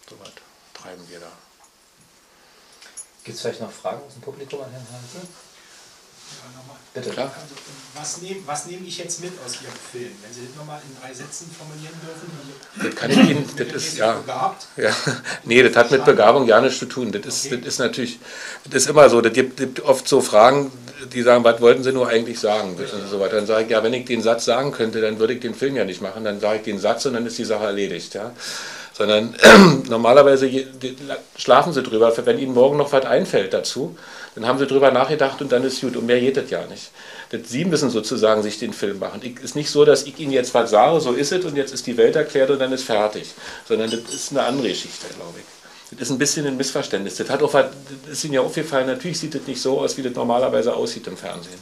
[0.09, 0.31] So was
[0.73, 1.31] treiben wir da.
[3.23, 5.27] Gibt es vielleicht noch Fragen aus dem Publikum an Herrn Hanse?
[6.93, 7.11] Bitte.
[7.11, 7.25] Klar.
[7.25, 7.55] Also,
[7.95, 10.11] was nehme was nehm ich jetzt mit aus Ihrem Film?
[10.23, 12.29] Wenn Sie das nochmal in drei Sätzen formulieren dürfen.
[12.83, 14.23] Das kann ich Ihnen, das ist ja,
[14.77, 14.95] ja.
[15.43, 17.11] Nee, das hat mit Begabung ja nichts zu tun.
[17.11, 17.57] Das ist, okay.
[17.57, 18.19] das ist natürlich,
[18.65, 19.21] das ist immer so.
[19.21, 20.71] Das gibt, gibt oft so Fragen,
[21.13, 22.75] die sagen, was wollten Sie nur eigentlich sagen?
[22.75, 23.35] Und so weiter.
[23.35, 25.75] Dann sage ich, ja, wenn ich den Satz sagen könnte, dann würde ich den Film
[25.75, 26.23] ja nicht machen.
[26.23, 28.13] Dann sage ich den Satz und dann ist die Sache erledigt.
[28.13, 28.31] Ja
[28.99, 29.33] sondern
[29.87, 30.51] normalerweise
[31.37, 32.13] schlafen sie drüber.
[32.25, 33.95] Wenn ihnen morgen noch was einfällt dazu,
[34.39, 35.97] dann haben sie drüber nachgedacht und dann ist gut.
[35.97, 36.91] Und mehr geht das ja nicht.
[37.29, 39.21] Das, sie müssen sozusagen sich den Film machen.
[39.37, 41.73] Es ist nicht so, dass ich ihnen jetzt was sage, so ist es und jetzt
[41.73, 43.27] ist die Welt erklärt und dann ist fertig.
[43.67, 45.45] Sondern das ist eine andere Geschichte, glaube ich.
[45.91, 47.15] Das ist ein bisschen ein Missverständnis.
[47.17, 47.71] Das, hat auch, das
[48.07, 51.17] ist Ihnen ja aufgefallen, natürlich sieht das nicht so aus, wie das normalerweise aussieht im
[51.17, 51.59] Fernsehen.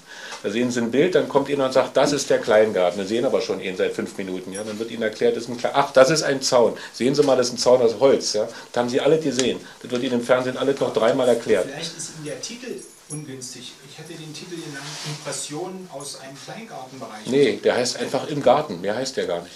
[0.48, 3.02] Da sehen Sie ein Bild, dann kommt Ihnen und sagt, das ist der Kleingarten.
[3.02, 4.54] Sie sehen aber schon ihn seit fünf Minuten.
[4.54, 4.64] Ja?
[4.64, 6.78] Dann wird Ihnen erklärt, das ist ein Kle ach, das ist ein Zaun.
[6.93, 8.32] Sehen Sie mal, das ist ein Zaun aus Holz.
[8.32, 8.48] Ja?
[8.72, 9.60] Das haben Sie alle gesehen.
[9.82, 11.66] Das wird Ihnen im Fernsehen alles noch dreimal erklärt.
[11.66, 12.80] Vielleicht ist Ihnen der Titel
[13.10, 13.74] ungünstig.
[13.89, 17.26] Ich hätte den Titel genannt Impressionen aus einem Kleingartenbereich.
[17.26, 18.80] Nee, der heißt einfach im Garten.
[18.80, 19.56] Mehr heißt der gar nicht.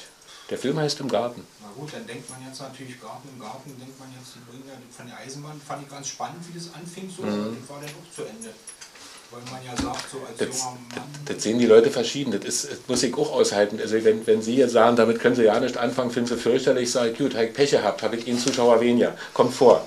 [0.49, 1.47] Der Film heißt im Garten.
[1.61, 4.67] Na gut, dann denkt man jetzt natürlich Garten im Garten, denkt man jetzt, die bringen
[4.67, 7.55] ja von der Eisenbahn, fand ich ganz spannend, wie das anfing so, mhm.
[7.69, 8.49] war dann auch zu Ende.
[9.31, 11.05] Weil man ja sagt, so als das, junger Mann.
[11.25, 13.79] Das, das sehen die Leute verschieden, das, ist, das muss ich auch aushalten.
[13.81, 16.91] Also wenn, wenn Sie jetzt sagen, damit können Sie ja nicht anfangen, finden Sie fürchterlich,
[16.91, 19.85] sage ich, gut, habe ich Pech gehabt, habe ich Ihnen Zuschauer weniger, kommt vor.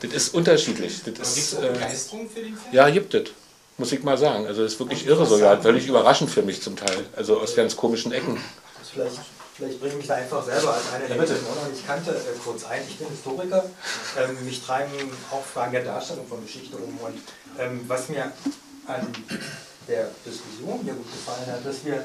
[0.00, 1.00] Das ist unterschiedlich.
[1.04, 2.72] Das Aber ist, äh, Begeisterung für den Film?
[2.72, 3.30] Ja, gibt es.
[3.78, 4.46] Muss ich mal sagen.
[4.46, 5.62] Also das ist wirklich irre sogar.
[5.62, 7.06] Völlig überraschend für mich zum Teil.
[7.16, 8.38] Also aus ganz komischen Ecken.
[8.92, 9.20] Vielleicht
[9.54, 12.64] Vielleicht bringe ich mich da einfach selber als einer, der noch nicht kannte, äh, kurz
[12.64, 12.80] ein.
[12.88, 13.64] Ich bin Historiker.
[14.18, 14.92] Ähm, mich treiben
[15.30, 16.98] auch Fragen der Darstellung von Geschichte um.
[16.98, 17.20] Und
[17.58, 18.32] ähm, was mir
[18.86, 19.12] an
[19.88, 22.04] der Diskussion hier gut gefallen hat, dass wir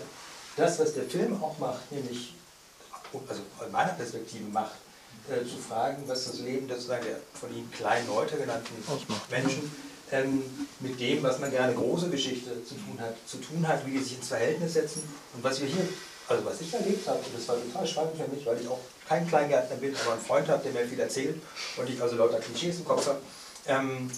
[0.55, 2.33] das, was der Film auch macht, nämlich,
[3.27, 4.75] also in meiner Perspektive macht,
[5.29, 8.73] äh, zu fragen, was das Leben der, der von Ihnen kleinen Leute genannten
[9.29, 9.71] Menschen
[10.11, 10.43] ähm,
[10.79, 13.99] mit dem, was man gerne große Geschichte zu tun hat, zu tun hat, wie die
[13.99, 15.03] sich ins Verhältnis setzen
[15.33, 15.87] und was wir hier,
[16.27, 18.79] also was ich erlebt habe, und das war total spannend für mich, weil ich auch
[19.07, 21.41] kein Kleingärtner bin, aber einen Freund habe, der mir viel erzählt
[21.77, 23.19] und ich also lauter Klischees im Kopf habe.
[23.67, 24.09] Ähm,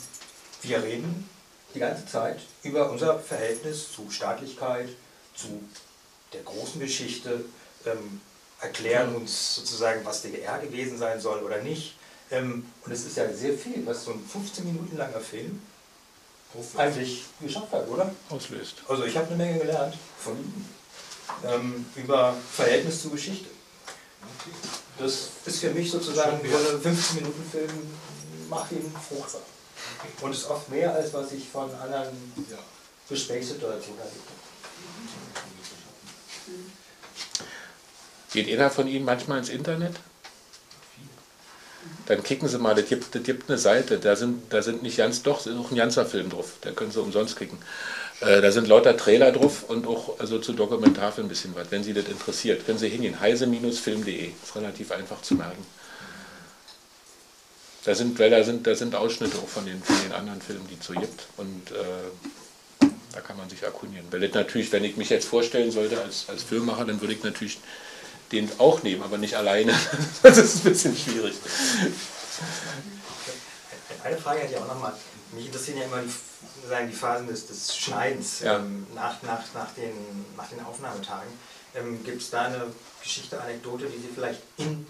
[0.61, 1.27] wir reden
[1.73, 4.89] die ganze Zeit über unser Verhältnis zu Staatlichkeit,
[5.35, 5.61] zu
[6.33, 7.45] der großen Geschichte,
[7.85, 8.21] ähm,
[8.61, 11.95] erklären uns sozusagen, was DDR gewesen sein soll oder nicht.
[12.31, 15.61] Ähm, und es ist ja sehr viel, was so ein 15 Minuten langer Film
[16.77, 18.13] eigentlich geschafft hat, oder?
[18.29, 18.77] Auslöst.
[18.87, 20.65] Also ich habe eine Menge gelernt von ihm
[21.47, 23.49] ähm, über Verhältnis zu Geschichte.
[24.97, 27.69] Das ist für mich sozusagen so ein 15-Minuten-Film,
[28.49, 29.41] macht ihn fruchtbar.
[30.21, 32.09] Und ist oft mehr, als was ich von anderen
[33.09, 34.39] Gesprächssituationen erlebt habe.
[38.31, 39.95] Geht einer von Ihnen manchmal ins Internet?
[42.05, 44.97] Dann kicken Sie mal, das gibt, das gibt eine Seite, da sind, da sind nicht
[44.97, 47.57] ganz, doch, ist auch ein ganzer Film drauf, da können Sie umsonst kicken.
[48.21, 51.83] Äh, da sind lauter Trailer drauf und auch also zu Dokumentarfilm ein bisschen was, wenn
[51.83, 52.65] Sie das interessiert.
[52.65, 55.65] Können Sie hingehen, heise-film.de, ist relativ einfach zu merken.
[57.85, 60.67] Da sind, weil da sind, da sind Ausschnitte auch von den, von den anderen Filmen,
[60.67, 61.27] die es so gibt.
[61.37, 64.05] Und äh, da kann man sich erkundigen.
[64.11, 67.59] Weil natürlich, wenn ich mich jetzt vorstellen sollte als, als Filmemacher, dann würde ich natürlich
[68.31, 69.73] den auch nehmen, aber nicht alleine.
[70.23, 71.33] das ist ein bisschen schwierig.
[74.03, 74.93] Eine Frage hätte ich auch nochmal.
[75.31, 78.57] Mich interessieren ja immer die, sagen, die Phasen des, des Schneidens Ja.
[78.57, 79.93] ähm, nach, nach, nach, den,
[80.35, 81.29] nach den Aufnahmetagen.
[81.75, 82.65] Ähm, Gibt es da eine
[83.01, 84.85] Geschichte, Anekdote, die Sie vielleicht in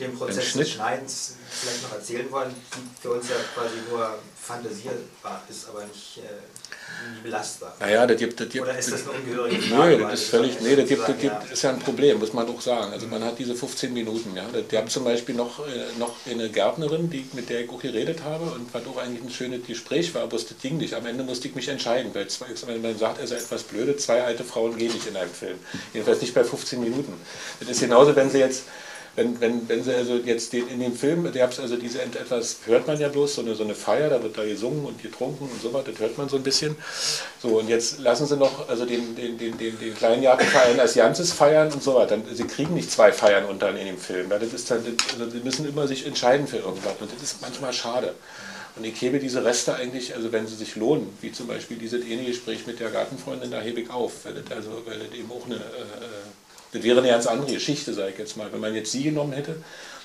[0.00, 5.42] dem Prozess des Schneidens vielleicht noch erzählen wollen, die für uns ja quasi nur fantasierbar
[5.48, 7.76] ist, aber nicht, äh, belastbar?
[7.80, 9.96] Naja, das gibt, das gibt, Oder ist das eine ungehörige Frage?
[9.96, 11.52] Nö, weil das ist völlig, nee, das gibt, das gibt, ja.
[11.52, 12.92] ist ja ein Problem, muss man auch sagen.
[12.92, 14.44] Also man hat diese 15 Minuten, ja.
[14.70, 18.22] Die haben zum Beispiel noch, äh, noch eine Gärtnerin, die, mit der ich auch geredet
[18.24, 20.94] habe und was auch eigentlich ein schönes Gespräch war, wusste Ding nicht.
[20.94, 23.96] Am Ende musste ich mich entscheiden, weil zwei, wenn man sagt, er sei etwas blöde,
[23.96, 25.58] zwei alte Frauen gehen nicht in einem Film.
[25.92, 27.12] Jedenfalls nicht bei 15 Minuten.
[27.60, 28.64] Das ist genauso, wenn sie jetzt
[29.16, 32.86] wenn, wenn, wenn sie also jetzt den, in dem Film, es also diese etwas, hört
[32.86, 35.60] man ja bloß, so eine, so eine Feier, da wird da gesungen und getrunken und
[35.60, 36.76] so was, das hört man so ein bisschen.
[37.42, 40.94] So, und jetzt lassen sie noch also den, den, den, den, den kleinen Jagdverein als
[40.94, 42.04] Ganzes feiern und so.
[42.04, 44.30] Dann, sie kriegen nicht zwei Feiern unter in dem Film.
[44.30, 47.40] weil Das ist dann, also sie müssen immer sich entscheiden für irgendwas und das ist
[47.40, 48.14] manchmal schade.
[48.76, 52.04] Und ich hebe diese Reste eigentlich, also wenn sie sich lohnen, wie zum Beispiel dieses
[52.04, 55.30] ähnliche Gespräch mit der Gartenfreundin, da hebe ich auf, weil das, also, weil das eben
[55.30, 55.58] auch eine, äh,
[56.72, 58.52] das wäre eine ganz andere Geschichte, sage ich jetzt mal.
[58.52, 59.56] Wenn man jetzt sie genommen hätte,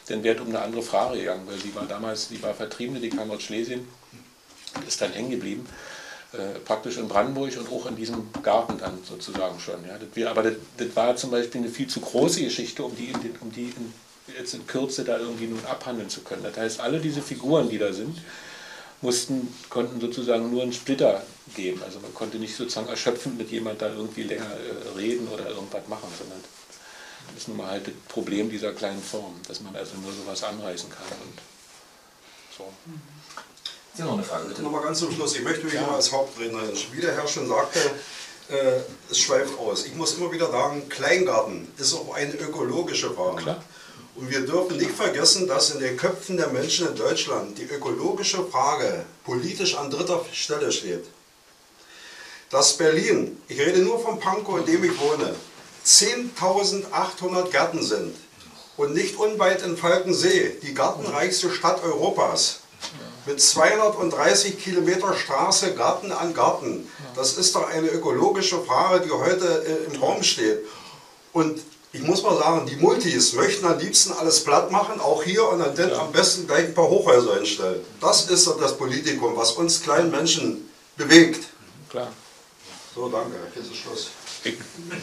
[0.08, 3.00] dann wäre es um eine andere Frage gegangen, weil sie war damals, die war Vertriebene,
[3.00, 3.88] die kam aus Schlesien,
[4.88, 5.68] ist dann hängen geblieben,
[6.34, 9.86] äh, praktisch in Brandenburg und auch in diesem Garten dann sozusagen schon.
[9.88, 9.98] Ja.
[9.98, 13.10] Das wär, aber das, das war zum Beispiel eine viel zu große Geschichte, um die,
[13.10, 13.94] in um die in,
[14.38, 16.44] jetzt in Kürze da irgendwie nun abhandeln zu können.
[16.44, 18.18] Das heißt, alle diese Figuren, die da sind,
[19.06, 21.24] mussten, konnten sozusagen nur einen Splitter
[21.56, 21.82] geben.
[21.84, 25.88] Also man konnte nicht sozusagen erschöpfend mit jemand da irgendwie länger äh, reden oder irgendwas
[25.88, 26.42] machen, sondern
[27.28, 30.44] das ist nun mal halt das Problem dieser kleinen Form, dass man also nur sowas
[30.44, 31.06] anreißen kann.
[31.24, 31.40] Und
[32.58, 32.72] so.
[33.94, 34.62] Sie haben noch eine Frage, bitte.
[34.62, 35.36] Nochmal ganz zum Schluss.
[35.36, 37.80] Ich möchte mich immer als Hauptrednerin, wie der Herr schon sagte,
[38.50, 39.86] äh, es schweift aus.
[39.86, 43.58] Ich muss immer wieder sagen, Kleingarten ist auch eine ökologische Frage.
[44.16, 48.46] Und wir dürfen nicht vergessen, dass in den Köpfen der Menschen in Deutschland die ökologische
[48.46, 51.04] Frage politisch an dritter Stelle steht.
[52.50, 55.36] Dass Berlin, ich rede nur vom Pankow, in dem ich wohne,
[55.86, 58.16] 10.800 Gärten sind
[58.78, 62.62] und nicht unweit in Falkensee, die gartenreichste Stadt Europas,
[63.26, 66.88] mit 230 Kilometer Straße Garten an Garten.
[67.16, 70.60] Das ist doch eine ökologische Frage, die heute äh, im Raum steht.
[71.34, 71.60] Und
[71.96, 75.60] ich muss mal sagen, die Multis möchten am liebsten alles platt machen, auch hier, und
[75.60, 77.80] dann am besten gleich ein paar Hochhäuser hinstellen.
[78.02, 81.46] Das ist doch das Politikum, was uns kleinen Menschen bewegt.
[81.90, 82.08] Klar.
[82.94, 83.38] So, danke.
[83.56, 84.10] Jetzt ist Schluss.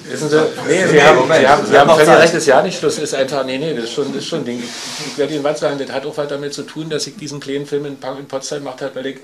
[0.04, 0.36] Wissen Sie,
[0.68, 2.98] nee, Sie haben, Sie haben, Sie wir haben völlig recht, das ist ja nicht Schluss,
[2.98, 4.62] ist einfach, nee, nee, das ist schon, das ist schon ein Ding.
[5.06, 7.40] Ich werde Ihnen was sagen, das hat auch was damit zu tun, dass ich diesen
[7.40, 9.16] kleinen Film in, in Potsdam gemacht habe, weil ich,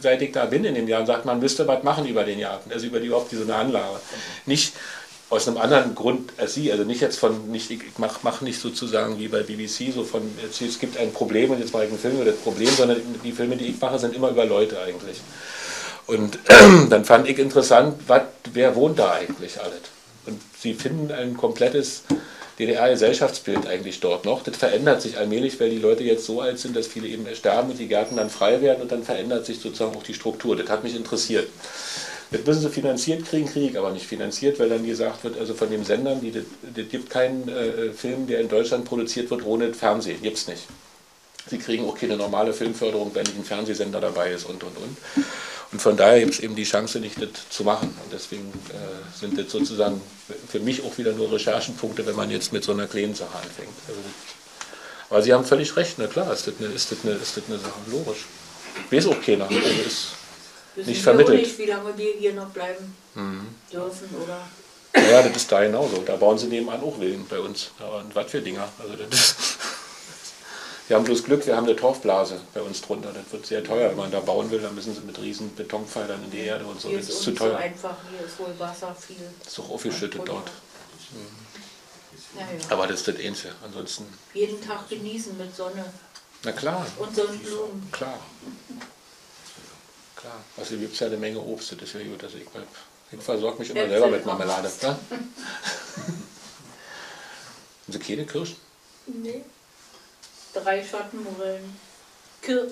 [0.00, 2.72] seit ich da bin in dem Jahr, sagt man müsste was machen über den Garten,
[2.72, 4.00] also über die, überhaupt diese Anlage.
[4.46, 4.72] Nicht
[5.30, 8.60] aus einem anderen Grund als Sie, also nicht jetzt von, nicht, ich mache mach nicht
[8.60, 11.90] sozusagen wie bei BBC, so von, jetzt, es gibt ein Problem und jetzt mache ich
[11.90, 14.80] einen Film über das Problem, sondern die Filme, die ich mache, sind immer über Leute
[14.80, 15.18] eigentlich.
[16.06, 16.38] Und
[16.90, 19.82] dann fand ich interessant, wat, wer wohnt da eigentlich alles?
[20.24, 22.04] Und sie finden ein komplettes
[22.58, 24.42] DDR-Gesellschaftsbild eigentlich dort noch.
[24.42, 27.70] Das verändert sich allmählich, weil die Leute jetzt so alt sind, dass viele eben sterben
[27.70, 30.56] und die Gärten dann frei werden und dann verändert sich sozusagen auch die Struktur.
[30.56, 31.48] Das hat mich interessiert.
[32.30, 35.54] Das müssen sie finanziert kriegen, kriege ich aber nicht finanziert, weil dann gesagt wird, also
[35.54, 39.72] von den Sendern, die, das, gibt keinen äh, Film, der in Deutschland produziert wird ohne
[39.72, 40.62] Fernsehen, gibt es nicht.
[41.48, 44.96] sie kriegen auch keine normale Filmförderung, wenn nicht ein Fernsehsender dabei ist und und und.
[45.70, 47.94] Und von daher gibt es eben die Chance, nicht das zu machen.
[48.02, 50.00] Und deswegen äh, sind das sozusagen
[50.48, 53.74] für mich auch wieder nur Recherchenpunkte, wenn man jetzt mit so einer kleinen Sache anfängt.
[53.86, 54.00] Also
[55.10, 57.44] aber Sie haben völlig recht, na klar, ist das eine, ist das eine, ist das
[57.48, 58.26] eine Sache, logisch.
[58.90, 59.46] Weiß auch keiner.
[59.46, 60.08] Also ist
[60.86, 61.40] nicht auch vermittelt.
[61.40, 63.48] nicht, wie lange wir hier noch bleiben Mhm.
[63.72, 64.40] dürfen oder.
[65.10, 65.98] Ja, das ist da genauso.
[65.98, 67.70] Da bauen sie nebenan auch Villen bei uns.
[67.78, 68.68] Und was für Dinger.
[68.78, 69.34] Also das
[70.88, 73.12] wir haben bloß Glück, wir haben eine Torfblase bei uns drunter.
[73.12, 73.90] Das wird sehr teuer.
[73.90, 76.80] Wenn man da bauen will, dann müssen sie mit riesen Betonpfeilern in die Erde und
[76.80, 76.88] so.
[76.88, 77.50] Hier Das ist ist zu teuer.
[77.50, 79.16] so einfach, hier ist wohl Wasser viel.
[79.46, 80.50] Ist doch aufgeschüttet dort.
[82.34, 82.46] Ja, ja.
[82.70, 83.52] Aber das ist das Einzige.
[83.64, 85.84] Ansonsten, Jeden Tag genießen mit Sonne
[86.44, 87.88] na klar, und Sonnenblumen.
[87.92, 88.18] klar.
[90.20, 90.42] Klar.
[90.56, 92.22] Also gibt es ja eine Menge Obst, das ist ja gut.
[92.24, 92.44] Also ich,
[93.12, 94.26] ich versorge mich immer Äpfel selber mit.
[94.26, 94.70] Marmelade.
[94.82, 94.88] Ja?
[95.08, 96.22] Haben
[97.88, 98.56] Sie keine Kirschen?
[99.06, 99.42] Nee.
[100.52, 101.76] Drei Schattenmorellen.
[102.42, 102.68] Kir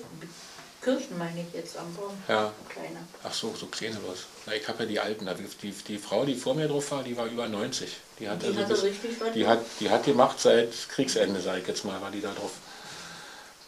[0.83, 2.13] Kirschen meine ich jetzt am Baum.
[2.29, 2.53] Ja.
[2.69, 3.01] Kleiner.
[3.25, 4.19] Ach so, so kleine bloß.
[4.47, 5.27] Na, ich habe ja die alten.
[5.27, 7.91] Also Die, die Frau, die vor mir drauf war, die war über 90.
[8.21, 11.61] Die hat, Die also bis- richtig was die hat, die hat gemacht seit Kriegsende, sage
[11.63, 12.53] ich jetzt mal, war die da drauf.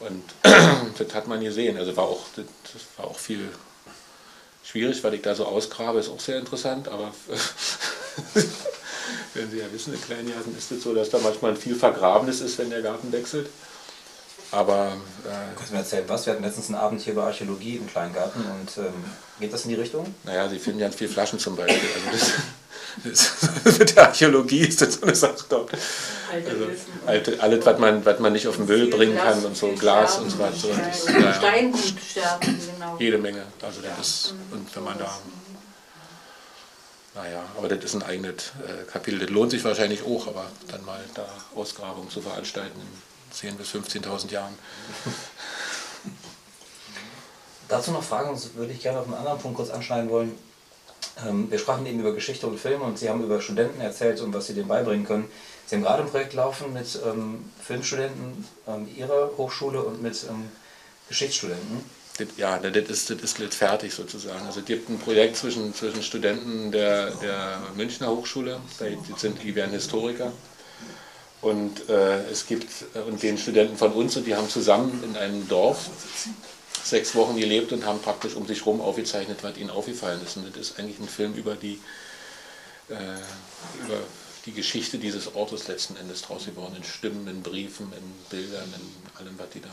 [0.01, 0.23] Und
[0.99, 1.77] das hat man gesehen.
[1.77, 2.45] Also war auch, das
[2.99, 3.49] war auch viel
[4.69, 7.13] schwierig, weil ich da so ausgrabe, ist auch sehr interessant, aber
[9.35, 12.59] wenn Sie ja wissen, in Kleingarten ist es so, dass da manchmal viel Vergrabenes ist,
[12.59, 13.49] wenn der Garten wechselt.
[14.51, 16.25] Aber äh, Kannst du mir erzählen, was?
[16.25, 19.05] Wir hatten letztens einen Abend hier über Archäologie im Kleingarten und ähm,
[19.41, 20.15] geht das in die Richtung?
[20.25, 21.89] Naja, sie finden ganz viele Flaschen zum Beispiel.
[22.11, 22.27] Also
[23.79, 25.71] mit der Archäologie ist das so eine Sache dort.
[26.31, 29.25] Alte Also, und- alte, alles, was man, was man nicht auf den Müll bringen Glas,
[29.25, 30.69] kann und so, Glas und so weiter.
[30.69, 31.35] Ja, das, ja.
[31.35, 32.97] Steingut sterben, genau.
[32.99, 33.45] jede Menge.
[33.63, 35.19] Also das ist, und wenn man da,
[37.15, 39.19] naja, aber das ist ein eigenes äh, Kapitel.
[39.21, 43.69] Das lohnt sich wahrscheinlich auch, aber dann mal da Ausgrabungen zu veranstalten in 10.000 bis
[43.75, 44.55] 15.000 Jahren.
[47.69, 50.39] Dazu noch Fragen, das würde ich gerne auf einen anderen Punkt kurz anschneiden wollen.
[51.27, 54.33] Ähm, wir sprachen eben über Geschichte und Film und Sie haben über Studenten erzählt und
[54.35, 55.31] was Sie denen beibringen können.
[55.67, 60.49] Sie haben gerade ein Projekt laufen mit ähm, Filmstudenten ähm, Ihrer Hochschule und mit ähm,
[61.09, 61.85] Geschichtsstudenten.
[62.37, 64.45] Ja, das ist, das ist jetzt fertig sozusagen.
[64.45, 69.55] Also es gibt ein Projekt zwischen, zwischen Studenten der, der Münchner Hochschule, die, sind, die
[69.55, 70.33] werden Historiker.
[71.41, 75.17] Und äh, es gibt äh, und den Studenten von uns und die haben zusammen in
[75.17, 75.89] einem Dorf
[76.85, 80.37] sechs Wochen gelebt und haben praktisch um sich herum aufgezeichnet, was ihnen aufgefallen ist.
[80.37, 81.81] Und das ist eigentlich ein Film über die,
[82.89, 82.95] äh,
[83.85, 83.99] über
[84.47, 89.21] die Geschichte dieses Ortes letzten Endes draus geworden, in Stimmen, in Briefen, in Bildern, in
[89.21, 89.69] allem, was die da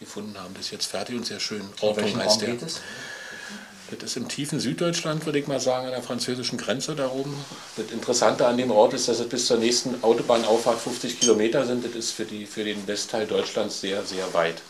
[0.00, 0.54] gefunden haben.
[0.54, 1.62] Das ist jetzt fertig und sehr schön.
[1.80, 2.56] Welchem heißt der.
[3.90, 7.34] Das ist im tiefen Süddeutschland, würde ich mal sagen, an der französischen Grenze da oben.
[7.76, 11.84] Das Interessante an dem Ort ist, dass es bis zur nächsten Autobahnauffahrt 50 Kilometer sind.
[11.86, 14.60] Das ist für, die, für den Westteil Deutschlands sehr, sehr weit.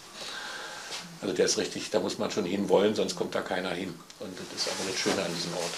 [1.20, 3.94] Also der ist richtig, da muss man schon hinwollen, sonst kommt da keiner hin.
[4.20, 5.74] Und das ist aber das Schöne an diesem Ort.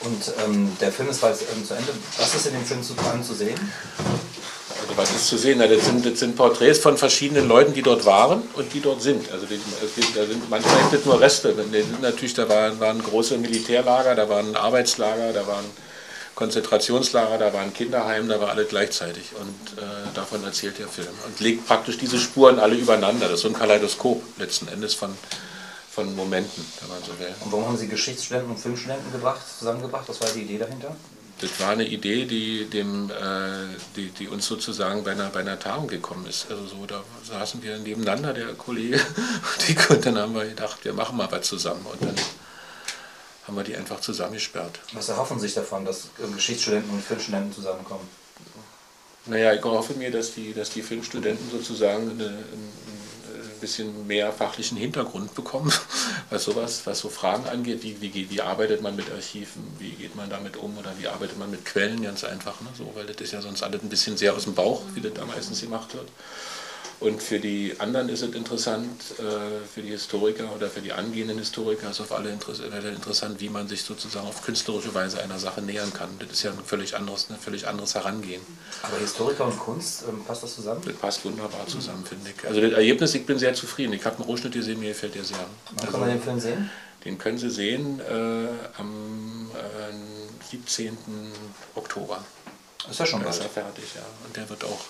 [0.00, 1.92] Und ähm, der Film ist bald ähm, zu Ende.
[2.18, 3.58] Was ist in dem Film zu, anzusehen?
[4.80, 5.58] Also was ist zu sehen?
[5.58, 9.02] Na, das, sind, das sind Porträts von verschiedenen Leuten, die dort waren und die dort
[9.02, 9.32] sind.
[9.32, 9.58] Also die,
[10.14, 11.54] da sind manchmal sind nur Reste.
[12.02, 15.64] Natürlich, da waren, waren große Militärlager, da waren Arbeitslager, da waren
[16.36, 19.32] Konzentrationslager, da waren Kinderheim, da war alles gleichzeitig.
[19.40, 19.82] Und äh,
[20.14, 21.08] davon erzählt der Film.
[21.26, 23.26] Und legt praktisch diese Spuren alle übereinander.
[23.26, 25.16] Das ist so ein Kaleidoskop letzten Endes von,
[25.90, 27.34] von Momenten, wenn man so will.
[27.40, 30.06] Und warum haben Sie Geschichtsstudenten und Filmstudenten gebracht, zusammengebracht?
[30.08, 30.94] Was war die Idee dahinter?
[31.40, 33.14] Das war eine Idee, die, dem, äh,
[33.96, 36.50] die, die uns sozusagen bei einer, bei einer Tagung gekommen ist.
[36.50, 38.96] Also so, da saßen wir nebeneinander, der Kollege
[39.56, 41.86] und ich, und dann haben wir gedacht, wir machen mal was zusammen.
[41.90, 42.14] Und dann
[43.46, 44.80] haben wir die einfach zusammengesperrt.
[44.92, 48.08] Was erhoffen Sie sich davon, dass ähm, Geschichtsstudenten und Filmstudenten zusammenkommen?
[49.26, 52.96] Naja, ich hoffe mir, dass die, dass die Filmstudenten sozusagen eine, ein,
[53.60, 55.72] bisschen mehr fachlichen Hintergrund bekommen,
[56.30, 60.14] was sowas, was so Fragen angeht, wie, wie, wie arbeitet man mit Archiven, wie geht
[60.14, 62.68] man damit um oder wie arbeitet man mit Quellen, ganz einfach, ne?
[62.76, 65.14] so, weil das ist ja sonst alles ein bisschen sehr aus dem Bauch, wie das
[65.14, 66.06] da meistens gemacht wird.
[66.98, 71.38] Und für die anderen ist es interessant, äh, für die Historiker oder für die angehenden
[71.38, 75.38] Historiker ist auf alle interess äh, interessant, wie man sich sozusagen auf künstlerische Weise einer
[75.38, 76.08] Sache nähern kann.
[76.18, 78.40] Das ist ja ein völlig anderes, ein völlig anderes Herangehen.
[78.82, 80.80] Aber Historiker und Kunst, ähm, passt das zusammen?
[80.84, 82.48] Das passt wunderbar zusammen, finde ich.
[82.48, 83.92] Also das Ergebnis, ich bin sehr zufrieden.
[83.92, 85.36] Ich habe einen Rohschnitt gesehen, mir gefällt der sehr.
[85.76, 86.70] Wann kann man den Film sehen?
[87.04, 90.96] Den können Sie sehen äh, am äh, 17.
[91.74, 92.24] Oktober.
[92.90, 93.50] Ist ja schon Da ist bald.
[93.56, 94.02] er fertig, ja.
[94.26, 94.80] Und der wird auch,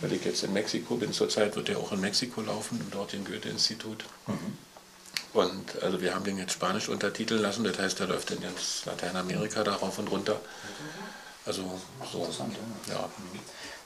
[0.00, 3.24] weil ich jetzt in Mexiko bin zurzeit, wird der auch in Mexiko laufen, im dortigen
[3.24, 4.04] Goethe-Institut.
[5.32, 8.84] Und also wir haben den jetzt Spanisch untertiteln lassen, das heißt, der läuft in ganz
[8.86, 10.40] Lateinamerika darauf und runter.
[11.44, 11.62] Also
[12.10, 12.18] so.
[12.18, 12.56] Interessant,
[12.88, 13.08] ja.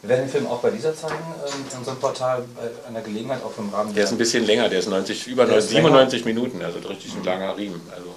[0.00, 3.42] Wir werden den Film auch bei dieser zeigen, ähm, in unserem Portal, bei einer Gelegenheit,
[3.44, 6.24] auch im Rahmen Der ist ein bisschen länger, der ist 90, über Der ist 97
[6.24, 7.82] Minuten, also richtig ein langer Riemen.
[7.94, 8.14] Also.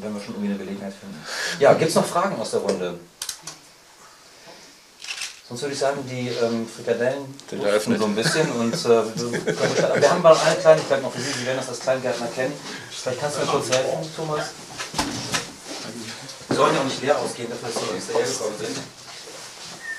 [0.00, 1.18] Wenn wir schon irgendwie eine Gelegenheit finden.
[1.58, 2.98] Ja, gibt es noch Fragen aus der Runde?
[5.52, 7.28] Sonst würde ich sagen, die ähm, Frikadellen
[7.62, 8.00] eröffnet.
[8.00, 11.58] so ein bisschen und äh, wir, haben mal eine Kleinigkeit noch für Sie, Sie werden
[11.58, 12.54] das als Kleingärtner kennen.
[12.90, 14.46] Vielleicht kannst du mir kurz helfen, Thomas.
[16.48, 18.78] Wir sollen ja auch nicht leer ausgehen, dafür dass wir extra hergekommen sind.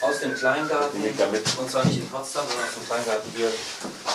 [0.02, 1.04] Aus dem Kleingarten,
[1.62, 3.52] und zwar nicht in Potsdam, sondern aus dem Kleingarten hier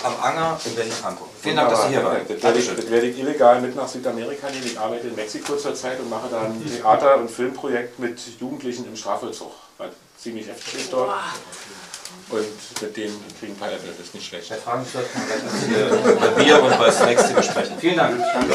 [0.02, 1.28] am Anger in Berlin-Pankow.
[1.40, 2.18] Vielen Dank, dass Sie hier waren.
[2.26, 4.66] Das werde, ich, das werde ich illegal mit nach Südamerika nehmen.
[4.66, 8.96] Ich arbeite in Mexiko zurzeit und mache da ein Theater- und Filmprojekt mit Jugendlichen im
[8.96, 9.52] Strafvollzug.
[10.20, 11.14] Ziemlich heftig ist dort.
[12.30, 14.50] Und mit denen kriegen ein paar Äpfel, das ist nicht schlecht.
[14.50, 17.78] Wer Fragen stellt, kann gleich bei Bier und bei Snacks besprechen.
[17.78, 18.20] Vielen Dank.
[18.32, 18.54] Danke.